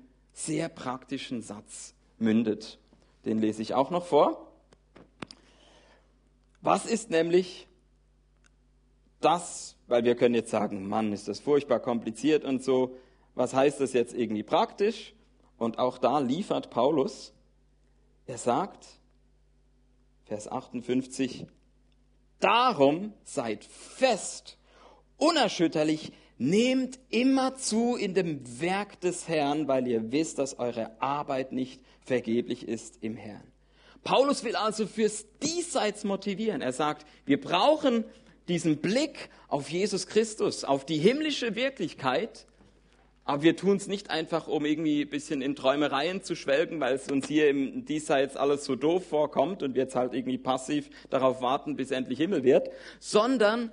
[0.45, 2.79] sehr praktischen Satz mündet.
[3.25, 4.47] Den lese ich auch noch vor.
[6.61, 7.67] Was ist nämlich
[9.19, 12.95] das, weil wir können jetzt sagen, Mann, ist das furchtbar kompliziert und so,
[13.35, 15.13] was heißt das jetzt irgendwie praktisch?
[15.57, 17.33] Und auch da liefert Paulus,
[18.25, 18.85] er sagt,
[20.23, 21.47] Vers 58,
[22.39, 24.57] darum seid fest,
[25.17, 31.51] unerschütterlich, nehmt immer zu in dem Werk des Herrn, weil ihr wisst, dass eure Arbeit
[31.51, 33.43] nicht vergeblich ist im Herrn.
[34.03, 36.61] Paulus will also fürs Diesseits motivieren.
[36.61, 38.05] Er sagt, wir brauchen
[38.47, 42.47] diesen Blick auf Jesus Christus, auf die himmlische Wirklichkeit,
[43.25, 46.95] aber wir tun es nicht einfach, um irgendwie ein bisschen in Träumereien zu schwelgen, weil
[46.95, 50.89] es uns hier im Diesseits alles so doof vorkommt und wir jetzt halt irgendwie passiv
[51.11, 53.71] darauf warten, bis endlich Himmel wird, sondern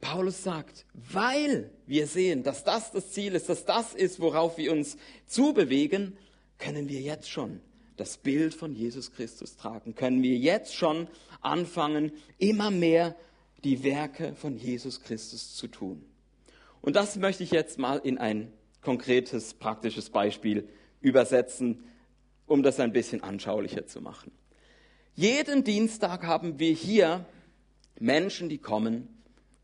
[0.00, 4.72] Paulus sagt, weil wir sehen, dass das das Ziel ist, dass das ist, worauf wir
[4.72, 6.16] uns zubewegen,
[6.58, 7.60] können wir jetzt schon
[7.96, 11.06] das Bild von Jesus Christus tragen, können wir jetzt schon
[11.42, 13.14] anfangen, immer mehr
[13.62, 16.02] die Werke von Jesus Christus zu tun.
[16.80, 20.66] Und das möchte ich jetzt mal in ein konkretes, praktisches Beispiel
[21.02, 21.84] übersetzen,
[22.46, 24.32] um das ein bisschen anschaulicher zu machen.
[25.14, 27.26] Jeden Dienstag haben wir hier
[27.98, 29.19] Menschen, die kommen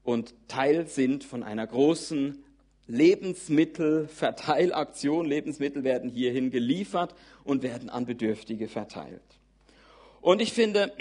[0.06, 2.44] und Teil sind von einer großen
[2.86, 5.26] Lebensmittelverteilaktion.
[5.26, 9.20] Lebensmittel werden hierhin geliefert und werden an Bedürftige verteilt.
[10.20, 10.92] Und ich finde,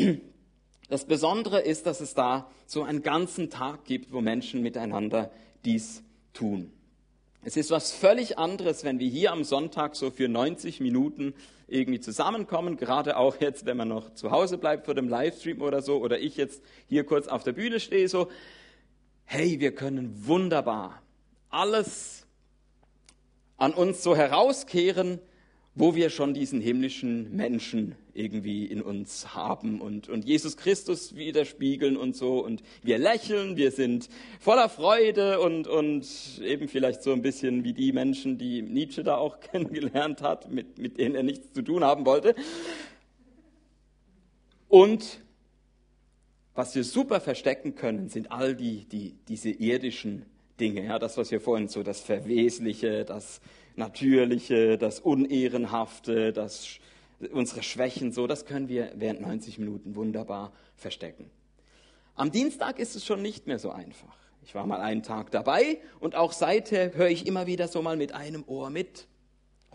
[0.90, 5.30] das Besondere ist, dass es da so einen ganzen Tag gibt, wo Menschen miteinander
[5.66, 6.02] dies
[6.34, 6.72] tun.
[7.44, 11.36] Es ist was völlig anderes, wenn wir hier am Sonntag so für 90 Minuten
[11.68, 15.84] irgendwie zusammenkommen, gerade auch jetzt, wenn man noch zu Hause bleibt vor dem Livestream oder
[15.84, 18.30] so, oder ich jetzt hier kurz auf der Bühne stehe, so,
[19.26, 21.02] hey, wir können wunderbar
[21.50, 22.26] alles
[23.58, 25.20] an uns so herauskehren,
[25.74, 31.98] wo wir schon diesen himmlischen Menschen irgendwie in uns haben und, und Jesus Christus widerspiegeln
[31.98, 32.40] und so.
[32.40, 34.08] Und wir lächeln, wir sind
[34.40, 36.08] voller Freude und, und
[36.42, 40.78] eben vielleicht so ein bisschen wie die Menschen, die Nietzsche da auch kennengelernt hat, mit,
[40.78, 42.36] mit denen er nichts zu tun haben wollte.
[44.70, 45.25] Und
[46.56, 50.26] was wir super verstecken können, sind all die, die, diese irdischen
[50.60, 50.86] Dinge.
[50.86, 53.42] Ja, das, was wir vorhin so, das Verwesliche, das
[53.76, 56.80] Natürliche, das Unehrenhafte, das,
[57.32, 61.30] unsere Schwächen, so, das können wir während 90 Minuten wunderbar verstecken.
[62.16, 64.16] Am Dienstag ist es schon nicht mehr so einfach.
[64.46, 67.98] Ich war mal einen Tag dabei und auch seither höre ich immer wieder so mal
[67.98, 69.08] mit einem Ohr mit.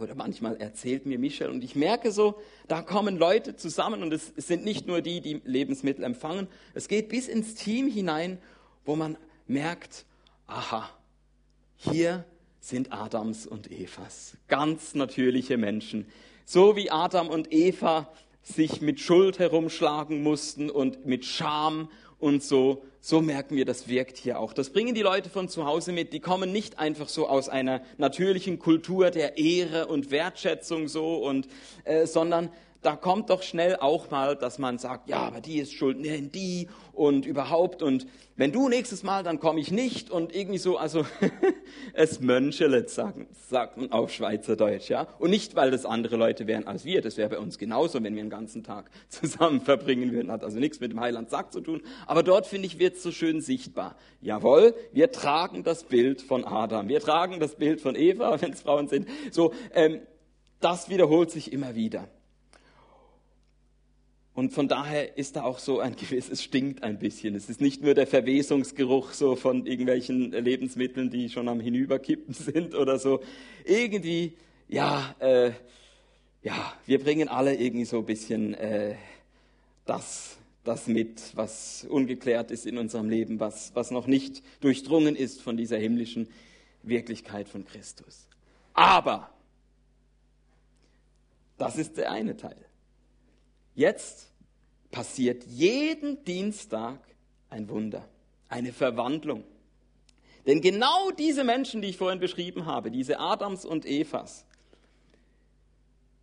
[0.01, 4.33] Oder manchmal erzählt mir Michel und ich merke so, da kommen Leute zusammen und es,
[4.37, 6.49] sind nicht nur die, die Lebensmittel empfangen.
[6.73, 8.39] Es geht bis ins Team hinein,
[8.87, 10.07] wo man merkt,
[10.47, 10.89] aha,
[11.77, 12.25] hier
[12.61, 16.07] sind Adams und Evas, ganz natürliche Menschen.
[16.47, 18.11] So wie Adam und Eva
[18.43, 24.19] sich mit Schuld herumschlagen mussten und mit Scham und so, so merken wir, das wirkt
[24.19, 24.53] hier auch.
[24.53, 26.13] Das bringen die Leute von zu Hause mit.
[26.13, 31.49] Die kommen nicht einfach so aus einer natürlichen Kultur der Ehre und Wertschätzung so und,
[31.85, 32.51] äh, sondern
[32.83, 36.31] da kommt doch schnell auch mal, dass man sagt, ja, aber die ist schuld, nein,
[36.33, 40.79] die und überhaupt und wenn du nächstes Mal, dann komme ich nicht und irgendwie so,
[40.79, 41.05] also
[41.93, 45.07] es Mönchelet sagen, sagt man auf Schweizerdeutsch, ja.
[45.19, 48.15] Und nicht, weil das andere Leute wären als wir, das wäre bei uns genauso, wenn
[48.15, 51.61] wir den ganzen Tag zusammen verbringen würden, hat also nichts mit dem Heiland Sack zu
[51.61, 51.83] tun.
[52.07, 53.95] Aber dort, finde ich, wird es so schön sichtbar.
[54.23, 58.63] Jawohl, wir tragen das Bild von Adam, wir tragen das Bild von Eva, wenn es
[58.63, 59.07] Frauen sind.
[59.31, 60.01] So, ähm,
[60.61, 62.09] das wiederholt sich immer wieder.
[64.41, 67.35] Und von daher ist da auch so ein gewisses, stinkt ein bisschen.
[67.35, 72.75] Es ist nicht nur der Verwesungsgeruch so von irgendwelchen Lebensmitteln, die schon am Hinüberkippen sind
[72.75, 73.21] oder so.
[73.67, 74.33] Irgendwie,
[74.67, 75.51] ja, äh,
[76.43, 78.95] ja, wir bringen alle irgendwie so ein bisschen äh,
[79.85, 85.43] das, das mit, was ungeklärt ist in unserem Leben, was, was noch nicht durchdrungen ist
[85.43, 86.29] von dieser himmlischen
[86.83, 88.27] Wirklichkeit von Christus.
[88.73, 89.29] Aber,
[91.59, 92.57] das ist der eine Teil.
[93.75, 94.30] Jetzt
[94.91, 96.99] passiert jeden Dienstag
[97.49, 98.09] ein Wunder,
[98.49, 99.45] eine Verwandlung.
[100.47, 104.47] Denn genau diese Menschen, die ich vorhin beschrieben habe, diese Adams und Evas,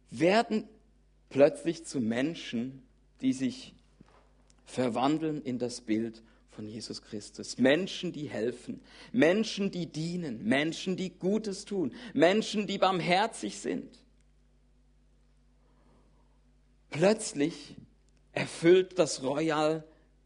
[0.10, 0.68] werden
[1.30, 2.84] plötzlich zu Menschen,
[3.22, 3.74] die sich
[4.66, 7.58] verwandeln in das Bild von Jesus Christus.
[7.58, 14.04] Menschen, die helfen, Menschen, die dienen, Menschen, die Gutes tun, Menschen, die barmherzig sind.
[16.90, 17.76] Plötzlich
[18.38, 19.84] erfüllt das Royal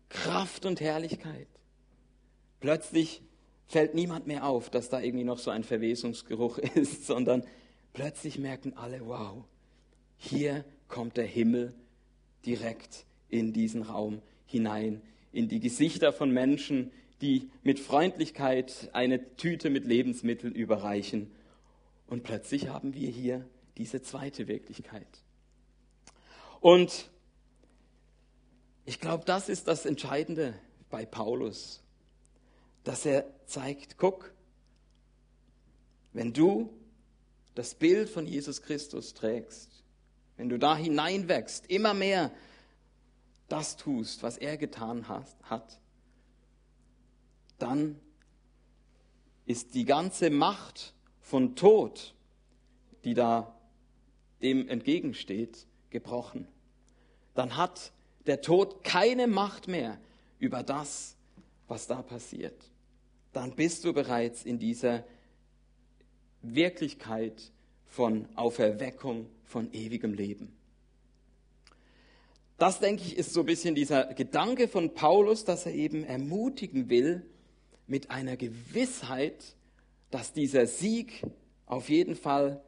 [0.10, 1.47] Kraft und Herrlichkeit.
[2.60, 3.21] Plötzlich
[3.67, 7.45] fällt niemand mehr auf, dass da irgendwie noch so ein Verwesungsgeruch ist, sondern
[7.93, 9.45] plötzlich merken alle, wow,
[10.17, 11.74] hier kommt der Himmel
[12.45, 19.69] direkt in diesen Raum hinein, in die Gesichter von Menschen, die mit Freundlichkeit eine Tüte
[19.69, 21.32] mit Lebensmitteln überreichen.
[22.08, 23.47] Und plötzlich haben wir hier
[23.78, 25.08] diese zweite Wirklichkeit.
[26.60, 27.10] Und
[28.85, 30.53] ich glaube, das ist das Entscheidende
[30.89, 31.81] bei Paulus,
[32.83, 34.33] dass er zeigt, guck,
[36.13, 36.73] wenn du
[37.55, 39.83] das Bild von Jesus Christus trägst,
[40.37, 42.31] wenn du da hineinwächst, immer mehr
[43.47, 45.79] das tust, was er getan hat,
[47.59, 47.99] dann
[49.45, 52.15] ist die ganze Macht von Tod,
[53.03, 53.55] die da
[54.41, 56.47] dem entgegensteht, gebrochen.
[57.35, 57.91] Dann hat
[58.25, 59.97] der Tod keine Macht mehr
[60.39, 61.15] über das,
[61.67, 62.55] was da passiert.
[63.34, 65.03] Dann bist du bereits in dieser
[66.41, 67.51] Wirklichkeit
[67.86, 70.51] von Auferweckung, von ewigem Leben.
[72.57, 76.89] Das, denke ich, ist so ein bisschen dieser Gedanke von Paulus, dass er eben ermutigen
[76.89, 77.25] will
[77.88, 79.55] mit einer Gewissheit,
[80.12, 81.23] dass dieser Sieg
[81.65, 82.63] auf jeden Fall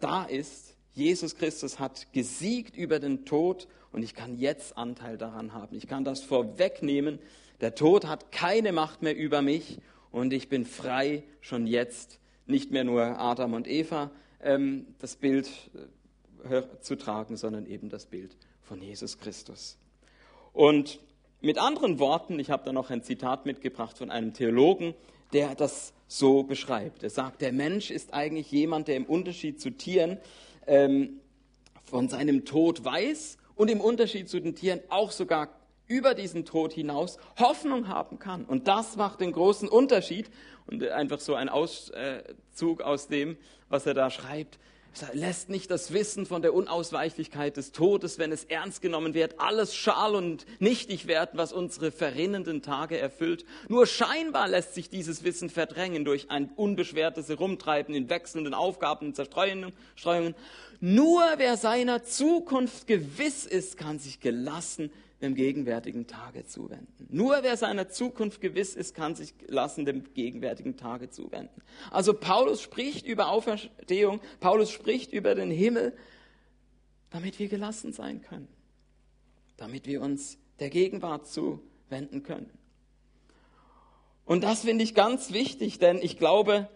[0.00, 0.73] da ist.
[0.94, 5.76] Jesus Christus hat gesiegt über den Tod und ich kann jetzt Anteil daran haben.
[5.76, 7.18] Ich kann das vorwegnehmen.
[7.60, 9.78] Der Tod hat keine Macht mehr über mich
[10.12, 15.50] und ich bin frei schon jetzt, nicht mehr nur Adam und Eva ähm, das Bild
[16.48, 19.76] äh, zu tragen, sondern eben das Bild von Jesus Christus.
[20.52, 21.00] Und
[21.40, 24.94] mit anderen Worten, ich habe da noch ein Zitat mitgebracht von einem Theologen,
[25.32, 27.02] der das so beschreibt.
[27.02, 30.18] Er sagt, der Mensch ist eigentlich jemand, der im Unterschied zu Tieren
[30.66, 31.20] ähm,
[31.84, 35.48] von seinem Tod weiß und im Unterschied zu den Tieren auch sogar
[35.86, 38.44] über diesen Tod hinaus Hoffnung haben kann.
[38.44, 40.30] Und das macht den großen Unterschied.
[40.66, 43.36] Und einfach so ein Auszug aus dem,
[43.68, 44.58] was er da schreibt
[45.12, 49.74] lässt nicht das Wissen von der Unausweichlichkeit des Todes, wenn es ernst genommen wird, alles
[49.74, 53.44] schal und nichtig werden, was unsere verrinnenden Tage erfüllt.
[53.68, 59.16] Nur scheinbar lässt sich dieses Wissen verdrängen durch ein unbeschwertes Herumtreiben in wechselnden Aufgaben und
[59.16, 59.74] Zerstreuungen.
[60.80, 64.90] Nur wer seiner Zukunft gewiss ist, kann sich gelassen
[65.24, 67.08] dem gegenwärtigen Tage zuwenden.
[67.10, 71.62] Nur wer seiner Zukunft gewiss ist, kann sich lassen dem gegenwärtigen Tage zuwenden.
[71.90, 75.96] Also Paulus spricht über Auferstehung, Paulus spricht über den Himmel,
[77.10, 78.48] damit wir gelassen sein können,
[79.56, 82.50] damit wir uns der Gegenwart zuwenden können.
[84.26, 86.68] Und das finde ich ganz wichtig, denn ich glaube,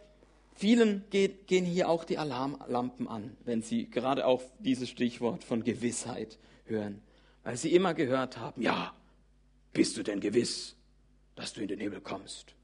[0.55, 6.39] vielen gehen hier auch die Alarmlampen an, wenn sie gerade auch dieses Stichwort von Gewissheit
[6.65, 7.03] hören
[7.49, 8.95] weil sie immer gehört haben, ja,
[9.73, 10.77] bist du denn gewiss,
[11.35, 12.55] dass du in den Himmel kommst?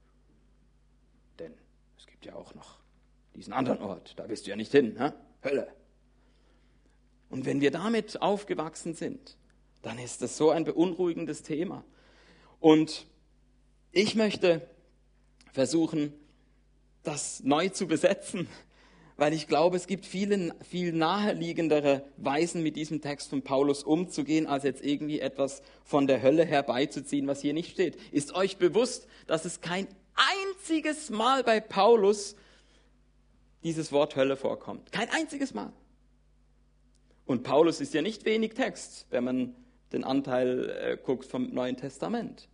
[1.38, 1.54] Denn
[1.96, 2.80] es gibt ja auch noch
[3.34, 5.12] diesen anderen Ort, da bist du ja nicht hin, hä?
[5.42, 5.72] Hölle.
[7.30, 9.38] Und wenn wir damit aufgewachsen sind,
[9.80, 11.82] dann ist das so ein beunruhigendes Thema.
[12.60, 13.06] Und
[13.90, 14.68] ich möchte
[15.54, 16.12] versuchen,
[17.04, 18.48] das neu zu besetzen
[19.16, 24.46] weil ich glaube, es gibt viele, viel naheliegendere Weisen, mit diesem Text von Paulus umzugehen,
[24.46, 27.96] als jetzt irgendwie etwas von der Hölle herbeizuziehen, was hier nicht steht.
[28.12, 32.34] Ist euch bewusst, dass es kein einziges Mal bei Paulus
[33.62, 34.90] dieses Wort Hölle vorkommt?
[34.90, 35.72] Kein einziges Mal.
[37.26, 39.54] Und Paulus ist ja nicht wenig Text, wenn man
[39.92, 42.48] den Anteil äh, guckt vom Neuen Testament.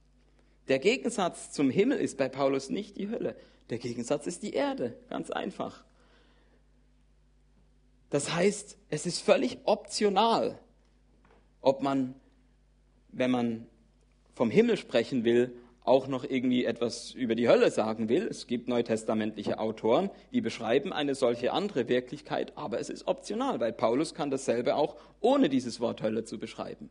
[0.69, 3.35] Der Gegensatz zum Himmel ist bei Paulus nicht die Hölle.
[3.71, 5.85] Der Gegensatz ist die Erde, ganz einfach.
[8.11, 10.59] Das heißt, es ist völlig optional,
[11.61, 12.15] ob man,
[13.13, 13.67] wenn man
[14.35, 15.53] vom Himmel sprechen will,
[15.85, 18.27] auch noch irgendwie etwas über die Hölle sagen will.
[18.27, 23.73] Es gibt neutestamentliche Autoren, die beschreiben eine solche andere Wirklichkeit, aber es ist optional, weil
[23.73, 26.91] Paulus kann dasselbe auch ohne dieses Wort Hölle zu beschreiben.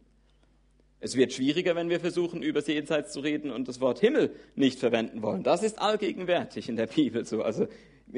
[1.01, 4.79] Es wird schwieriger, wenn wir versuchen, über Jenseits zu reden und das Wort Himmel nicht
[4.79, 5.43] verwenden wollen.
[5.43, 7.41] Das ist allgegenwärtig in der Bibel so.
[7.41, 7.67] Also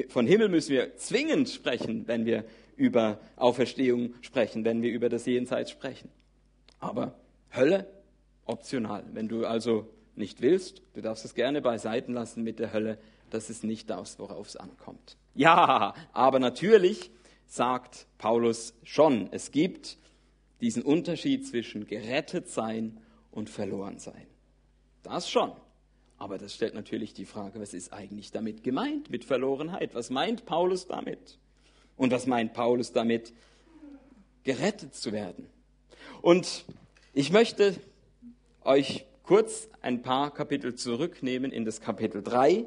[0.08, 2.44] von Himmel müssen wir zwingend sprechen, wenn wir
[2.82, 6.10] über Auferstehung sprechen, wenn wir über das Jenseits sprechen.
[6.80, 7.14] Aber
[7.56, 7.86] Hölle
[8.46, 9.04] optional.
[9.14, 10.82] Wenn du also nicht willst.
[10.94, 12.98] Du darfst es gerne beiseiten lassen mit der Hölle.
[13.30, 15.18] Das ist nicht das, worauf es ankommt.
[15.36, 17.12] Ja, aber natürlich
[17.46, 19.98] sagt Paulus schon, es gibt
[20.60, 23.00] diesen Unterschied zwischen gerettet sein
[23.32, 24.28] und verloren sein.
[25.04, 25.52] Das schon.
[26.18, 29.96] Aber das stellt natürlich die Frage, was ist eigentlich damit gemeint mit Verlorenheit?
[29.96, 31.40] Was meint Paulus damit?
[32.02, 33.32] Und was meint Paulus damit,
[34.44, 35.46] gerettet zu werden?
[36.24, 36.66] Und
[37.14, 37.76] ich möchte
[38.64, 42.66] euch kurz ein paar Kapitel zurücknehmen in das Kapitel 3,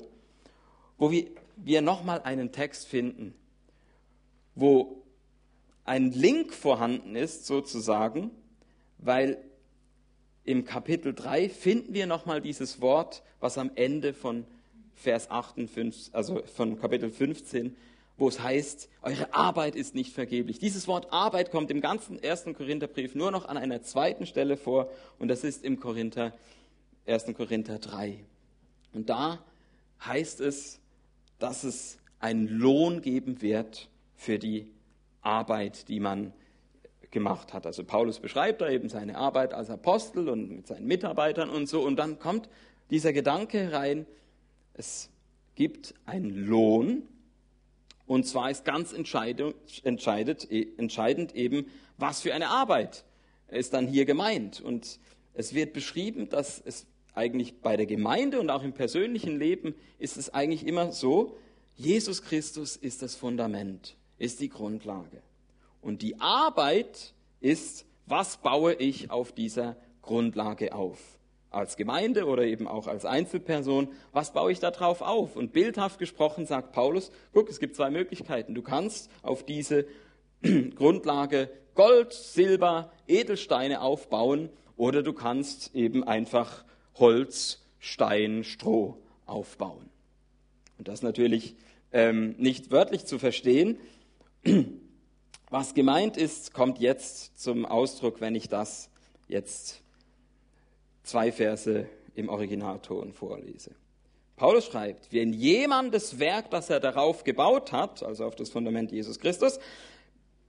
[0.99, 3.35] wo wir, wir nochmal einen Text finden,
[4.55, 5.03] wo
[5.85, 8.31] ein Link vorhanden ist, sozusagen,
[8.99, 9.39] weil
[10.45, 14.47] im Kapitel 3 finden wir nochmal dieses Wort, was am Ende von
[14.95, 17.75] Vers 58, also von Kapitel 15,
[18.17, 20.59] wo es heißt, eure Arbeit ist nicht vergeblich.
[20.59, 24.91] Dieses Wort Arbeit kommt im ganzen ersten Korintherbrief nur noch an einer zweiten Stelle vor
[25.19, 26.33] und das ist im Korinther,
[27.07, 27.35] 1.
[27.37, 28.25] Korinther 3.
[28.93, 29.45] Und da
[30.05, 30.81] heißt es,
[31.39, 34.71] dass es einen Lohn geben wird für die
[35.21, 36.33] Arbeit, die man
[37.11, 37.67] gemacht hat.
[37.67, 41.83] Also Paulus beschreibt da eben seine Arbeit als Apostel und mit seinen Mitarbeitern und so.
[41.83, 42.49] Und dann kommt
[42.91, 44.07] dieser Gedanke rein,
[44.75, 45.11] es
[45.55, 47.09] gibt einen Lohn.
[48.07, 53.05] Und zwar ist ganz entscheidend, entscheidend eben, was für eine Arbeit
[53.49, 54.61] ist dann hier gemeint.
[54.61, 54.99] Und
[55.33, 60.17] es wird beschrieben, dass es eigentlich bei der Gemeinde und auch im persönlichen Leben ist
[60.17, 61.37] es eigentlich immer so,
[61.77, 65.23] Jesus Christus ist das Fundament ist die Grundlage.
[65.81, 70.99] Und die Arbeit ist, was baue ich auf dieser Grundlage auf?
[71.55, 75.37] Als Gemeinde oder eben auch als Einzelperson, was baue ich da drauf auf?
[75.37, 78.55] Und bildhaft gesprochen sagt Paulus, guck, es gibt zwei Möglichkeiten.
[78.55, 79.87] Du kannst auf diese
[80.75, 86.65] Grundlage Gold, Silber, Edelsteine aufbauen oder du kannst eben einfach
[86.97, 89.89] Holz, Stein, Stroh aufbauen.
[90.79, 91.57] Und das natürlich
[91.93, 93.79] ähm, nicht wörtlich zu verstehen,
[95.51, 98.91] was gemeint ist, kommt jetzt zum Ausdruck, wenn ich das
[99.29, 99.84] jetzt
[101.05, 103.71] zwei Verse im Originalton vorlese.
[104.37, 108.91] Paulus schreibt, wenn jemand das Werk, das er darauf gebaut hat, also auf das Fundament
[108.91, 109.61] Jesus Christus,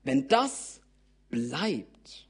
[0.03, 0.81] wenn das
[1.29, 2.25] bleibt,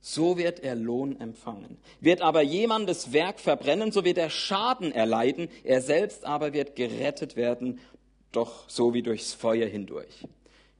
[0.00, 1.78] so wird er Lohn empfangen.
[2.00, 6.76] Wird aber jemand das Werk verbrennen, so wird er Schaden erleiden, er selbst aber wird
[6.76, 7.78] gerettet werden
[8.34, 10.26] doch so wie durchs Feuer hindurch.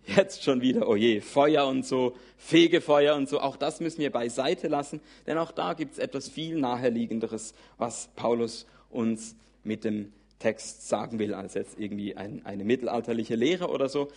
[0.07, 4.11] Jetzt schon wieder, oh je, Feuer und so, Fegefeuer und so, auch das müssen wir
[4.11, 10.13] beiseite lassen, denn auch da gibt es etwas viel naheliegenderes, was Paulus uns mit dem
[10.39, 14.09] Text sagen will, als jetzt irgendwie ein, eine mittelalterliche Lehre oder so.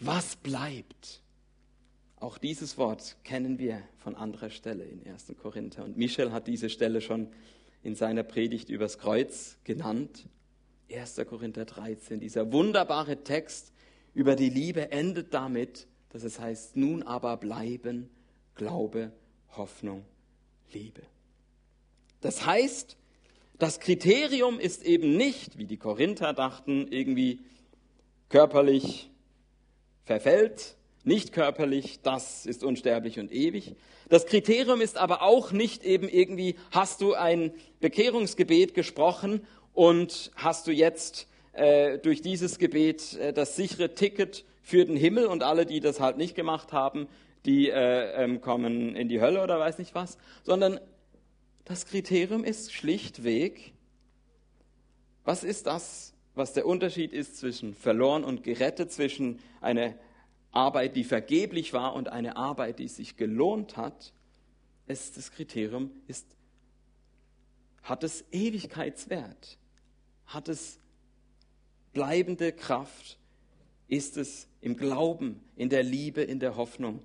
[0.00, 1.20] Was bleibt?
[2.16, 5.34] Auch dieses Wort kennen wir von anderer Stelle in 1.
[5.40, 5.84] Korinther.
[5.84, 7.28] Und Michel hat diese Stelle schon
[7.82, 10.26] in seiner Predigt übers Kreuz genannt.
[10.90, 11.20] 1.
[11.28, 13.72] Korinther 13, dieser wunderbare Text
[14.18, 18.10] über die Liebe endet damit, dass es heißt, nun aber bleiben
[18.56, 19.12] Glaube,
[19.56, 20.04] Hoffnung,
[20.72, 21.02] Liebe.
[22.20, 22.96] Das heißt,
[23.60, 27.42] das Kriterium ist eben nicht, wie die Korinther dachten, irgendwie
[28.28, 29.08] körperlich
[30.04, 33.76] verfällt, nicht körperlich, das ist unsterblich und ewig.
[34.08, 40.66] Das Kriterium ist aber auch nicht eben irgendwie, hast du ein Bekehrungsgebet gesprochen und hast
[40.66, 41.27] du jetzt
[41.58, 46.00] äh, durch dieses Gebet äh, das sichere Ticket für den Himmel und alle, die das
[46.00, 47.08] halt nicht gemacht haben,
[47.44, 50.80] die äh, ähm, kommen in die Hölle oder weiß nicht was, sondern
[51.64, 53.72] das Kriterium ist schlichtweg,
[55.24, 59.94] was ist das, was der Unterschied ist zwischen verloren und gerettet, zwischen einer
[60.52, 64.12] Arbeit, die vergeblich war und eine Arbeit, die sich gelohnt hat,
[64.86, 66.26] ist das Kriterium ist,
[67.82, 69.58] hat es Ewigkeitswert?
[70.26, 70.78] Hat es
[71.92, 73.18] bleibende Kraft,
[73.88, 77.00] ist es im Glauben, in der Liebe, in der Hoffnung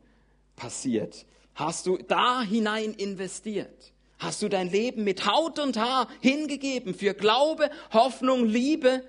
[0.55, 1.25] passiert.
[1.55, 3.93] Hast du da hinein investiert?
[4.19, 9.03] Hast du dein Leben mit Haut und Haar hingegeben für Glaube, Hoffnung, Liebe?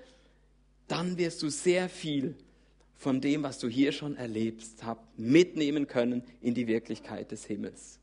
[0.87, 2.35] Dann wirst du sehr viel
[2.95, 7.99] von dem, was du hier schon erlebst hast, mitnehmen können in die Wirklichkeit des Himmels.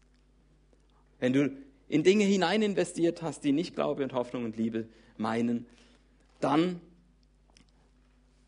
[1.18, 1.50] Wenn du
[1.88, 4.86] in Dinge hinein investiert hast, die nicht Glaube und Hoffnung und Liebe
[5.18, 5.66] meinen,
[6.40, 6.80] dann,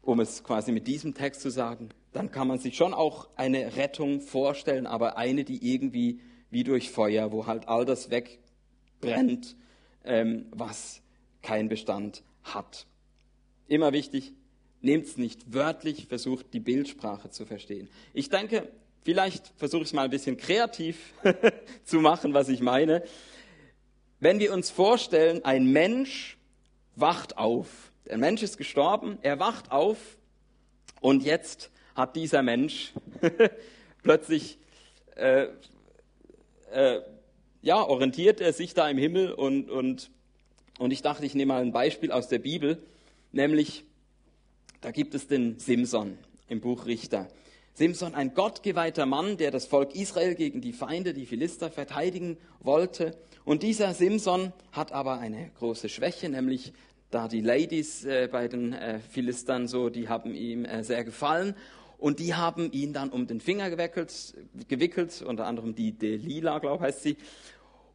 [0.04, 3.76] um es quasi mit diesem Text zu sagen, dann kann man sich schon auch eine
[3.76, 9.56] Rettung vorstellen, aber eine, die irgendwie wie durch Feuer, wo halt all das wegbrennt,
[10.04, 11.02] ähm, was
[11.42, 12.86] keinen Bestand hat.
[13.66, 14.32] Immer wichtig,
[14.80, 17.88] nehmt es nicht wörtlich, versucht die Bildsprache zu verstehen.
[18.12, 18.68] Ich denke,
[19.02, 21.14] vielleicht versuche ich es mal ein bisschen kreativ
[21.84, 23.02] zu machen, was ich meine.
[24.20, 26.38] wenn wir uns vorstellen, ein Mensch
[26.96, 27.92] wacht auf.
[28.06, 29.98] Der Mensch ist gestorben, er wacht auf
[31.00, 32.92] und jetzt hat dieser Mensch
[34.02, 34.58] plötzlich,
[35.16, 35.46] äh,
[36.72, 37.00] äh,
[37.62, 40.10] ja, orientiert er sich da im Himmel und, und,
[40.78, 42.82] und ich dachte, ich nehme mal ein Beispiel aus der Bibel,
[43.32, 43.84] nämlich,
[44.82, 47.28] da gibt es den Simson im Buch Richter.
[47.72, 53.16] Simson, ein gottgeweihter Mann, der das Volk Israel gegen die Feinde, die Philister, verteidigen wollte.
[53.44, 56.72] Und dieser Simson hat aber eine große Schwäche, nämlich
[57.14, 61.54] da die Ladies äh, bei den äh, Philistern so, die haben ihm äh, sehr gefallen.
[61.96, 64.34] Und die haben ihn dann um den Finger gewickelt,
[64.68, 67.16] gewickelt unter anderem die Delila, glaube ich, heißt sie.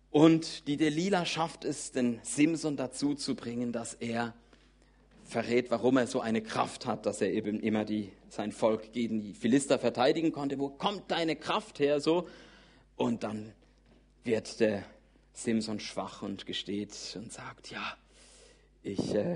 [0.10, 4.34] Und die Delila schafft es, den Simson dazu zu bringen, dass er
[5.26, 9.22] verrät, warum er so eine Kraft hat, dass er eben immer die, sein Volk gegen
[9.22, 10.58] die Philister verteidigen konnte.
[10.58, 12.28] Wo kommt deine Kraft her so?
[12.96, 13.52] Und dann
[14.24, 14.84] wird der
[15.34, 17.98] Simson schwach und gesteht und sagt, ja,
[18.84, 19.36] ich, äh,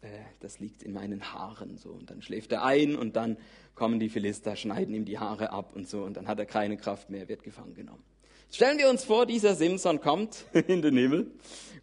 [0.00, 0.08] äh,
[0.40, 1.90] das liegt in meinen Haaren so.
[1.90, 3.36] Und dann schläft er ein und dann
[3.74, 6.76] kommen die Philister, schneiden ihm die Haare ab und so und dann hat er keine
[6.76, 8.02] Kraft mehr, wird gefangen genommen.
[8.50, 11.30] Stellen wir uns vor, dieser Simson kommt in den Himmel,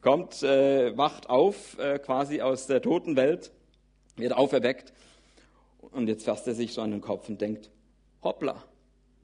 [0.01, 3.51] kommt, äh, wacht auf äh, quasi aus der toten Welt,
[4.17, 4.91] wird auferweckt
[5.79, 7.69] und jetzt fasst er sich so an den Kopf und denkt,
[8.23, 8.61] hoppla,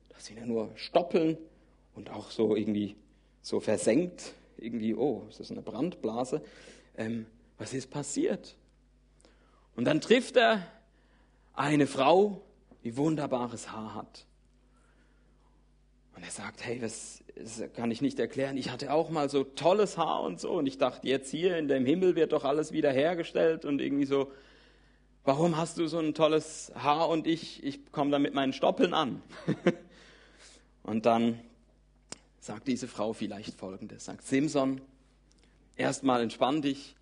[0.10, 1.38] das sind ja nur Stoppeln
[1.96, 2.96] und auch so irgendwie
[3.42, 6.44] so versenkt, irgendwie, oh, ist das eine Brandblase?
[6.96, 7.26] Ähm,
[7.62, 8.56] was ist passiert?
[9.76, 10.66] Und dann trifft er
[11.54, 12.42] eine Frau,
[12.84, 14.26] die wunderbares Haar hat.
[16.16, 18.58] Und er sagt, hey, das, das, kann ich nicht erklären.
[18.58, 20.54] Ich hatte auch mal so tolles Haar und so.
[20.54, 24.06] Und ich dachte, jetzt hier in dem Himmel wird doch alles wieder hergestellt und irgendwie
[24.08, 24.32] so,
[25.24, 28.96] warum hast du so ein tolles Haar und ich, ich komme da mit meinen Stoppeln
[28.96, 29.22] an.
[30.82, 31.40] und dann
[32.40, 34.82] sagt diese Frau vielleicht Folgendes, sagt Simson,
[35.76, 36.96] erstmal entspann dich,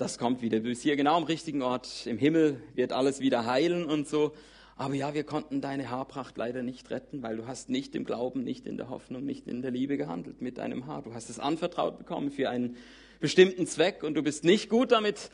[0.00, 0.60] das kommt wieder.
[0.60, 2.06] Du bist hier genau am richtigen Ort.
[2.06, 4.32] Im Himmel wird alles wieder heilen und so.
[4.76, 8.42] Aber ja, wir konnten deine Haarpracht leider nicht retten, weil du hast nicht im Glauben,
[8.42, 11.02] nicht in der Hoffnung, nicht in der Liebe gehandelt mit deinem Haar.
[11.02, 12.78] Du hast es anvertraut bekommen für einen
[13.20, 15.30] bestimmten Zweck und du bist nicht gut damit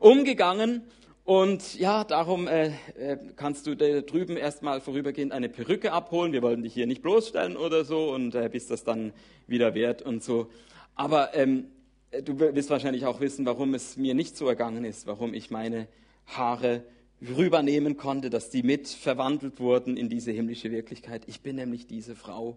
[0.00, 0.82] umgegangen.
[1.24, 6.34] Und ja, darum äh, äh kannst du da drüben erstmal vorübergehend eine Perücke abholen.
[6.34, 9.14] Wir wollten dich hier nicht bloßstellen oder so und äh, bis das dann
[9.46, 10.50] wieder wert und so.
[10.94, 11.68] Aber ähm,
[12.10, 15.86] du wirst wahrscheinlich auch wissen, warum es mir nicht so ergangen ist, warum ich meine
[16.26, 16.82] Haare
[17.22, 21.22] rübernehmen konnte, dass die mit verwandelt wurden in diese himmlische Wirklichkeit.
[21.26, 22.56] Ich bin nämlich diese Frau,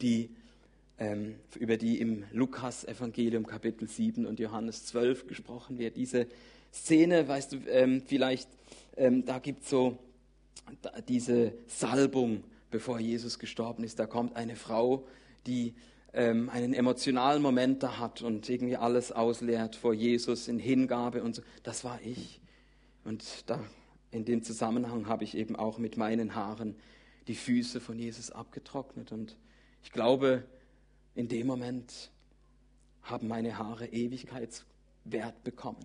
[0.00, 0.30] die,
[0.98, 5.96] ähm, über die im Lukas-Evangelium Kapitel 7 und Johannes 12 gesprochen wird.
[5.96, 6.26] Diese
[6.72, 8.48] Szene, weißt du, ähm, vielleicht,
[8.96, 9.98] ähm, da gibt es so
[11.08, 13.98] diese Salbung, bevor Jesus gestorben ist.
[13.98, 15.06] Da kommt eine Frau,
[15.46, 15.74] die
[16.14, 21.36] ähm, einen emotionalen Moment da hat und irgendwie alles ausleert vor Jesus in Hingabe und
[21.36, 21.42] so.
[21.62, 22.40] Das war ich.
[23.04, 23.60] Und da
[24.10, 26.76] in dem Zusammenhang habe ich eben auch mit meinen Haaren
[27.26, 29.10] die Füße von Jesus abgetrocknet.
[29.10, 29.36] Und
[29.82, 30.44] ich glaube,
[31.14, 32.10] in dem Moment
[33.02, 35.84] haben meine Haare Ewigkeitswert bekommen.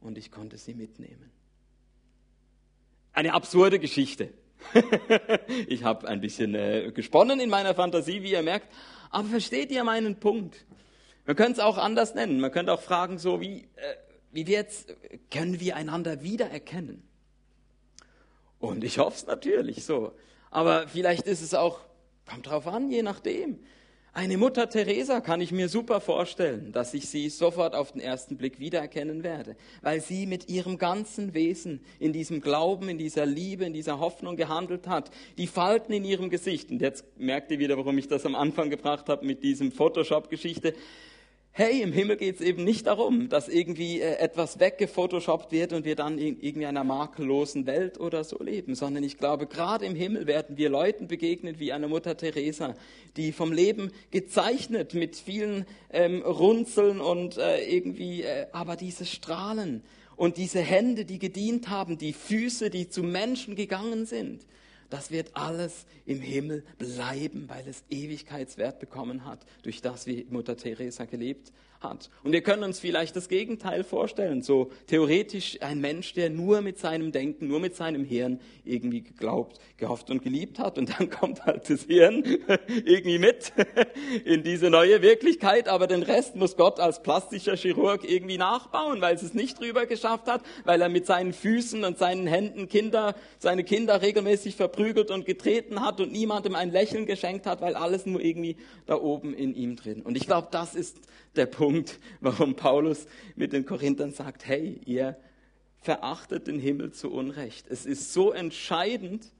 [0.00, 1.30] Und ich konnte sie mitnehmen.
[3.12, 4.32] Eine absurde Geschichte.
[5.66, 8.68] ich habe ein bisschen äh, gesponnen in meiner Fantasie, wie ihr merkt.
[9.14, 10.66] Aber versteht ihr meinen Punkt?
[11.24, 12.40] Man könnte es auch anders nennen.
[12.40, 13.94] Man könnte auch fragen, so wie, äh,
[14.32, 14.92] wie wir jetzt,
[15.30, 17.08] können wir einander wiedererkennen?
[18.58, 20.10] Und ich hoffe es natürlich so.
[20.50, 21.78] Aber vielleicht ist es auch,
[22.28, 23.60] kommt drauf an, je nachdem.
[24.16, 28.36] Eine Mutter Teresa kann ich mir super vorstellen, dass ich sie sofort auf den ersten
[28.36, 33.64] Blick wiedererkennen werde, weil sie mit ihrem ganzen Wesen in diesem Glauben, in dieser Liebe,
[33.64, 35.10] in dieser Hoffnung gehandelt hat.
[35.36, 38.70] Die Falten in ihrem Gesicht, und jetzt merkt ihr wieder, warum ich das am Anfang
[38.70, 40.74] gebracht habe mit diesem Photoshop-Geschichte,
[41.56, 45.84] hey, im Himmel geht es eben nicht darum, dass irgendwie äh, etwas weggefotoshoppt wird und
[45.84, 49.94] wir dann in irgendwie einer makellosen Welt oder so leben, sondern ich glaube, gerade im
[49.94, 52.74] Himmel werden wir Leuten begegnen wie einer Mutter Teresa,
[53.16, 59.84] die vom Leben gezeichnet mit vielen ähm, Runzeln und äh, irgendwie, äh, aber diese Strahlen
[60.16, 64.44] und diese Hände, die gedient haben, die Füße, die zu Menschen gegangen sind,
[64.94, 70.56] das wird alles im Himmel bleiben, weil es Ewigkeitswert bekommen hat, durch das, wie Mutter
[70.56, 71.52] Teresa gelebt
[71.84, 72.10] hat.
[72.24, 74.42] Und wir können uns vielleicht das Gegenteil vorstellen.
[74.42, 79.60] So theoretisch ein Mensch, der nur mit seinem Denken, nur mit seinem Hirn irgendwie geglaubt,
[79.76, 80.78] gehofft und geliebt hat.
[80.78, 82.24] Und dann kommt halt das Hirn
[82.84, 83.52] irgendwie mit
[84.24, 85.68] in diese neue Wirklichkeit.
[85.68, 89.86] Aber den Rest muss Gott als plastischer Chirurg irgendwie nachbauen, weil es es nicht drüber
[89.86, 95.10] geschafft hat, weil er mit seinen Füßen und seinen Händen Kinder, seine Kinder regelmäßig verprügelt
[95.10, 98.56] und getreten hat und niemandem ein Lächeln geschenkt hat, weil alles nur irgendwie
[98.86, 100.02] da oben in ihm drin.
[100.02, 100.98] Und ich glaube, das ist
[101.36, 103.06] der Punkt, warum Paulus
[103.36, 105.16] mit den Korinthern sagt, hey, ihr
[105.80, 107.66] verachtet den Himmel zu Unrecht.
[107.68, 109.30] Es ist so entscheidend,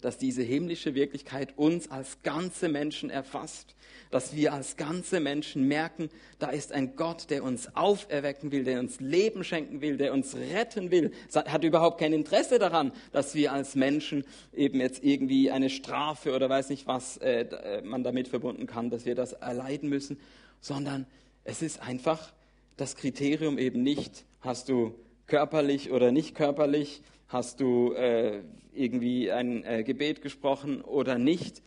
[0.00, 3.74] dass diese himmlische Wirklichkeit uns als ganze Menschen erfasst,
[4.10, 6.08] dass wir als ganze Menschen merken,
[6.38, 10.36] da ist ein Gott, der uns auferwecken will, der uns Leben schenken will, der uns
[10.36, 14.24] retten will, hat überhaupt kein Interesse daran, dass wir als Menschen
[14.54, 18.90] eben jetzt irgendwie eine Strafe oder weiß nicht was äh, äh, man damit verbunden kann,
[18.90, 20.18] dass wir das erleiden müssen,
[20.60, 21.06] sondern
[21.50, 22.32] es ist einfach
[22.76, 24.94] das Kriterium eben nicht, hast du
[25.26, 28.42] körperlich oder nicht körperlich, hast du äh,
[28.72, 31.60] irgendwie ein äh, Gebet gesprochen oder nicht,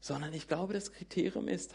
[0.00, 1.74] sondern ich glaube, das Kriterium ist,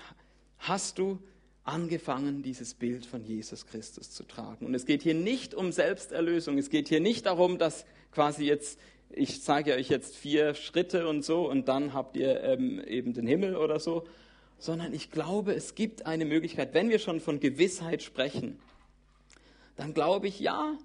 [0.58, 1.20] hast du
[1.64, 4.66] angefangen, dieses Bild von Jesus Christus zu tragen.
[4.66, 8.80] Und es geht hier nicht um Selbsterlösung, es geht hier nicht darum, dass quasi jetzt,
[9.12, 13.28] ich sage euch jetzt vier Schritte und so und dann habt ihr ähm, eben den
[13.28, 14.06] Himmel oder so,
[14.60, 18.60] sondern ich glaube, es gibt eine Möglichkeit, wenn wir schon von Gewissheit sprechen,
[19.76, 20.78] dann glaube ich, ja,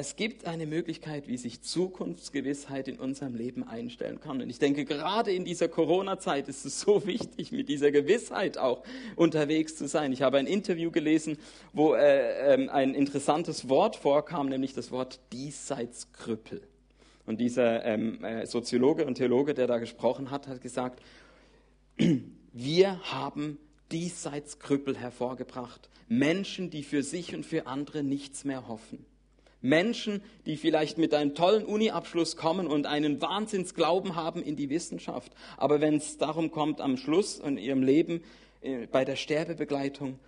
[0.00, 4.40] es gibt eine Möglichkeit, wie sich Zukunftsgewissheit in unserem Leben einstellen kann.
[4.40, 8.84] Und ich denke, gerade in dieser Corona-Zeit ist es so wichtig, mit dieser Gewissheit auch
[9.16, 10.12] unterwegs zu sein.
[10.12, 11.38] Ich habe ein Interview gelesen,
[11.72, 16.62] wo äh, äh, ein interessantes Wort vorkam, nämlich das Wort Diesseitskrüppel.
[17.26, 21.02] Und dieser ähm, äh, Soziologe und Theologe, der da gesprochen hat, hat gesagt,
[22.52, 23.58] wir haben
[23.92, 25.88] Diesseitskrüppel hervorgebracht.
[26.08, 29.04] Menschen, die für sich und für andere nichts mehr hoffen.
[29.62, 35.32] Menschen, die vielleicht mit einem tollen Uni-Abschluss kommen und einen Wahnsinnsglauben haben in die Wissenschaft.
[35.56, 38.22] Aber wenn es darum kommt, am Schluss in ihrem Leben,
[38.62, 40.18] äh, bei der Sterbebegleitung,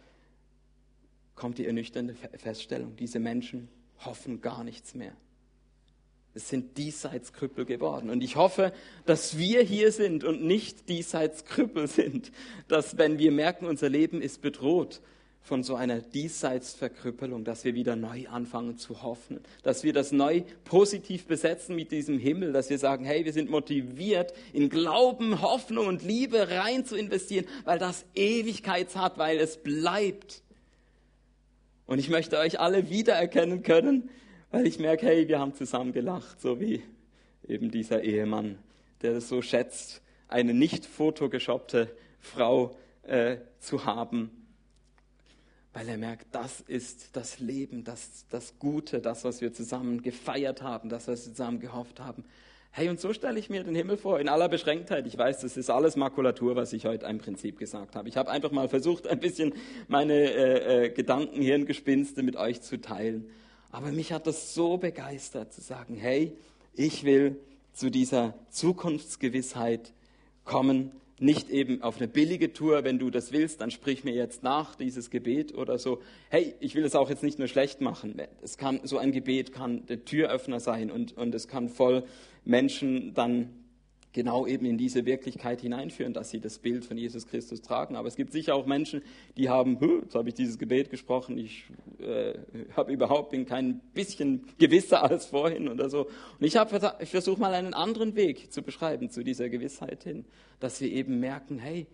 [1.35, 3.69] kommt die ernüchternde Feststellung, diese Menschen
[4.05, 5.17] hoffen gar nichts mehr.
[6.35, 8.09] Es sind Diesseitskrüppel geworden.
[8.09, 8.73] Und ich hoffe,
[9.05, 12.33] dass wir hier sind und nicht Diesseitskrüppel sind.
[12.69, 15.03] Dass wenn wir merken, unser Leben ist bedroht,
[15.43, 20.43] von so einer Diesseitsverkrüppelung, dass wir wieder neu anfangen zu hoffen, dass wir das neu
[20.65, 25.89] positiv besetzen mit diesem Himmel, dass wir sagen, hey, wir sind motiviert, in Glauben, Hoffnung
[25.89, 30.43] und Liebe rein zu investieren, weil das Ewigkeits hat, weil es bleibt.
[31.87, 34.11] Und ich möchte euch alle wiedererkennen können,
[34.53, 36.83] weil ich merke, hey, wir haben zusammen gelacht, so wie
[37.49, 38.59] eben dieser Ehemann,
[39.03, 41.91] der es so schätzt, eine nicht fotogeshoppte
[42.21, 44.31] Frau äh, zu haben
[45.73, 50.63] weil er merkt, das ist das Leben, das, das Gute, das, was wir zusammen gefeiert
[50.63, 52.25] haben, das, was wir zusammen gehofft haben.
[52.73, 55.07] Hey, und so stelle ich mir den Himmel vor, in aller Beschränktheit.
[55.07, 58.09] Ich weiß, das ist alles Makulatur, was ich heute im Prinzip gesagt habe.
[58.09, 59.55] Ich habe einfach mal versucht, ein bisschen
[59.89, 63.29] meine äh, äh, Gedanken, Hirngespinste mit euch zu teilen.
[63.73, 66.33] Aber mich hat das so begeistert, zu sagen, hey,
[66.75, 67.37] ich will
[67.73, 69.93] zu dieser Zukunftsgewissheit
[70.45, 74.43] kommen, nicht eben auf eine billige Tour, wenn du das willst, dann sprich mir jetzt
[74.43, 76.03] nach dieses Gebet oder so.
[76.29, 78.21] Hey, ich will es auch jetzt nicht nur schlecht machen.
[78.43, 82.05] Es kann, so ein Gebet kann der Türöffner sein und, und es kann voll
[82.45, 83.51] Menschen dann
[84.13, 87.97] genau eben in diese Wirklichkeit hineinführen, dass sie das Bild von Jesus Christus tragen.
[87.97, 89.03] Aber es gibt sicher auch Menschen,
[89.37, 91.65] die haben, jetzt habe ich dieses Gebet gesprochen, ich
[91.99, 92.35] äh,
[92.77, 96.07] habe überhaupt bin kein bisschen gewisser als vorhin oder so.
[96.39, 96.57] Und ich,
[97.01, 100.25] ich versuche mal einen anderen Weg zu beschreiben zu dieser Gewissheit hin,
[100.61, 101.87] dass wir eben merken, hey,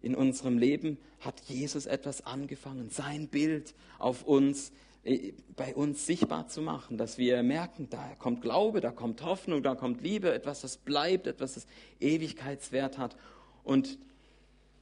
[0.00, 4.72] in unserem Leben hat Jesus etwas angefangen, sein Bild auf uns
[5.56, 9.74] bei uns sichtbar zu machen, dass wir merken, da kommt Glaube, da kommt Hoffnung, da
[9.74, 11.66] kommt Liebe, etwas, das bleibt, etwas, das
[12.00, 13.16] Ewigkeitswert hat.
[13.64, 13.98] Und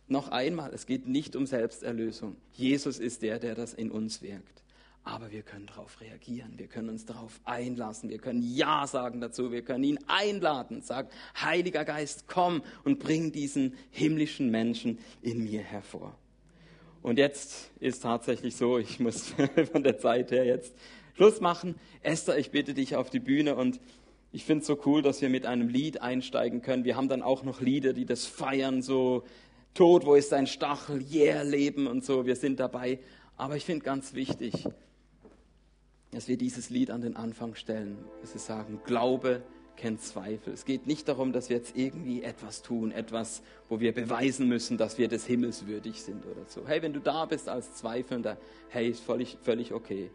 [0.09, 2.37] noch einmal, es geht nicht um Selbsterlösung.
[2.53, 4.63] Jesus ist der, der das in uns wirkt.
[5.03, 9.53] Aber wir können darauf reagieren, wir können uns darauf einlassen, wir können Ja sagen dazu,
[9.53, 11.09] wir können ihn einladen, sagen,
[11.41, 16.19] Heiliger Geist, komm und bring diesen himmlischen Menschen in mir hervor.
[17.03, 19.35] Und jetzt ist tatsächlich so, ich muss
[19.73, 20.75] von der Zeit her jetzt
[21.15, 21.77] Schluss machen.
[22.03, 23.81] Esther, ich bitte dich auf die Bühne und
[24.33, 26.85] ich finde es so cool, dass wir mit einem Lied einsteigen können.
[26.85, 29.25] Wir haben dann auch noch Lieder, die das feiern, so
[29.73, 32.27] Tod, wo ist dein Stachel, yeah, Leben und so.
[32.27, 32.99] Wir sind dabei.
[33.37, 34.67] Aber ich finde ganz wichtig,
[36.11, 39.43] dass wir dieses Lied an den Anfang stellen, dass wir sagen, Glaube
[39.77, 40.53] kennt Zweifel.
[40.53, 44.79] Es geht nicht darum, dass wir jetzt irgendwie etwas tun, etwas, wo wir beweisen müssen,
[44.79, 46.67] dass wir des Himmels würdig sind oder so.
[46.67, 50.11] Hey, wenn du da bist als Zweifelnder, hey, ist völlig, völlig okay.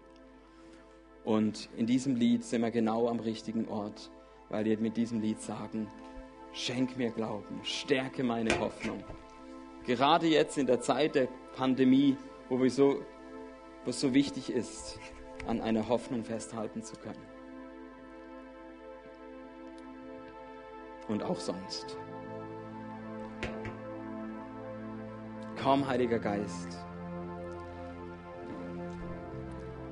[1.23, 4.09] Und in diesem Lied sind wir genau am richtigen Ort,
[4.49, 5.87] weil wir mit diesem Lied sagen,
[6.53, 9.03] schenk mir Glauben, stärke meine Hoffnung.
[9.85, 12.17] Gerade jetzt in der Zeit der Pandemie,
[12.49, 13.01] wo, wir so,
[13.85, 14.99] wo es so wichtig ist,
[15.47, 17.30] an einer Hoffnung festhalten zu können.
[21.11, 21.97] Und auch sonst.
[25.61, 26.79] Komm, Heiliger Geist.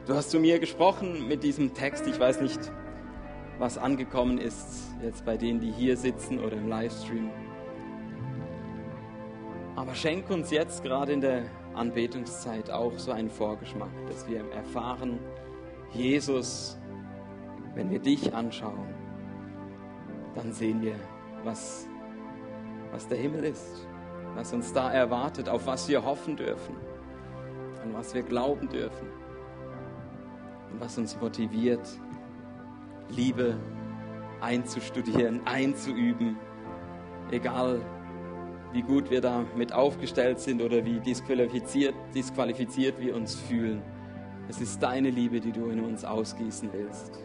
[0.07, 2.07] Du hast zu mir gesprochen mit diesem Text.
[2.07, 2.71] Ich weiß nicht,
[3.59, 7.29] was angekommen ist jetzt bei denen, die hier sitzen oder im Livestream.
[9.75, 11.43] Aber schenk uns jetzt gerade in der
[11.75, 15.19] Anbetungszeit auch so einen Vorgeschmack, dass wir erfahren,
[15.91, 16.79] Jesus,
[17.75, 18.98] wenn wir dich anschauen,
[20.35, 20.95] dann sehen wir,
[21.43, 21.87] was,
[22.91, 23.87] was der Himmel ist,
[24.35, 26.75] was uns da erwartet, auf was wir hoffen dürfen,
[27.83, 29.07] an was wir glauben dürfen
[30.71, 31.87] und was uns motiviert,
[33.09, 33.57] Liebe
[34.41, 36.37] einzustudieren, einzuüben,
[37.31, 37.81] egal
[38.71, 43.81] wie gut wir damit aufgestellt sind oder wie disqualifiziert, disqualifiziert wir uns fühlen.
[44.47, 47.19] Es ist deine Liebe, die du in uns ausgießen willst.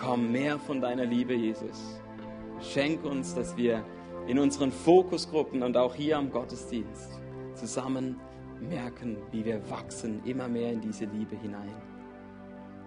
[0.00, 2.00] Komm, mehr von deiner Liebe, Jesus.
[2.64, 3.84] Schenk uns, dass wir
[4.26, 7.20] in unseren Fokusgruppen und auch hier am Gottesdienst
[7.54, 8.18] zusammen
[8.60, 11.74] merken, wie wir wachsen immer mehr in diese Liebe hinein.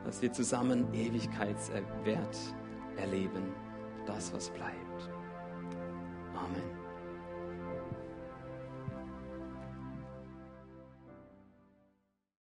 [0.03, 2.37] Dass wir zusammen Ewigkeitswert
[2.97, 3.53] erleben,
[4.05, 5.09] das, was bleibt.
[6.35, 6.76] Amen.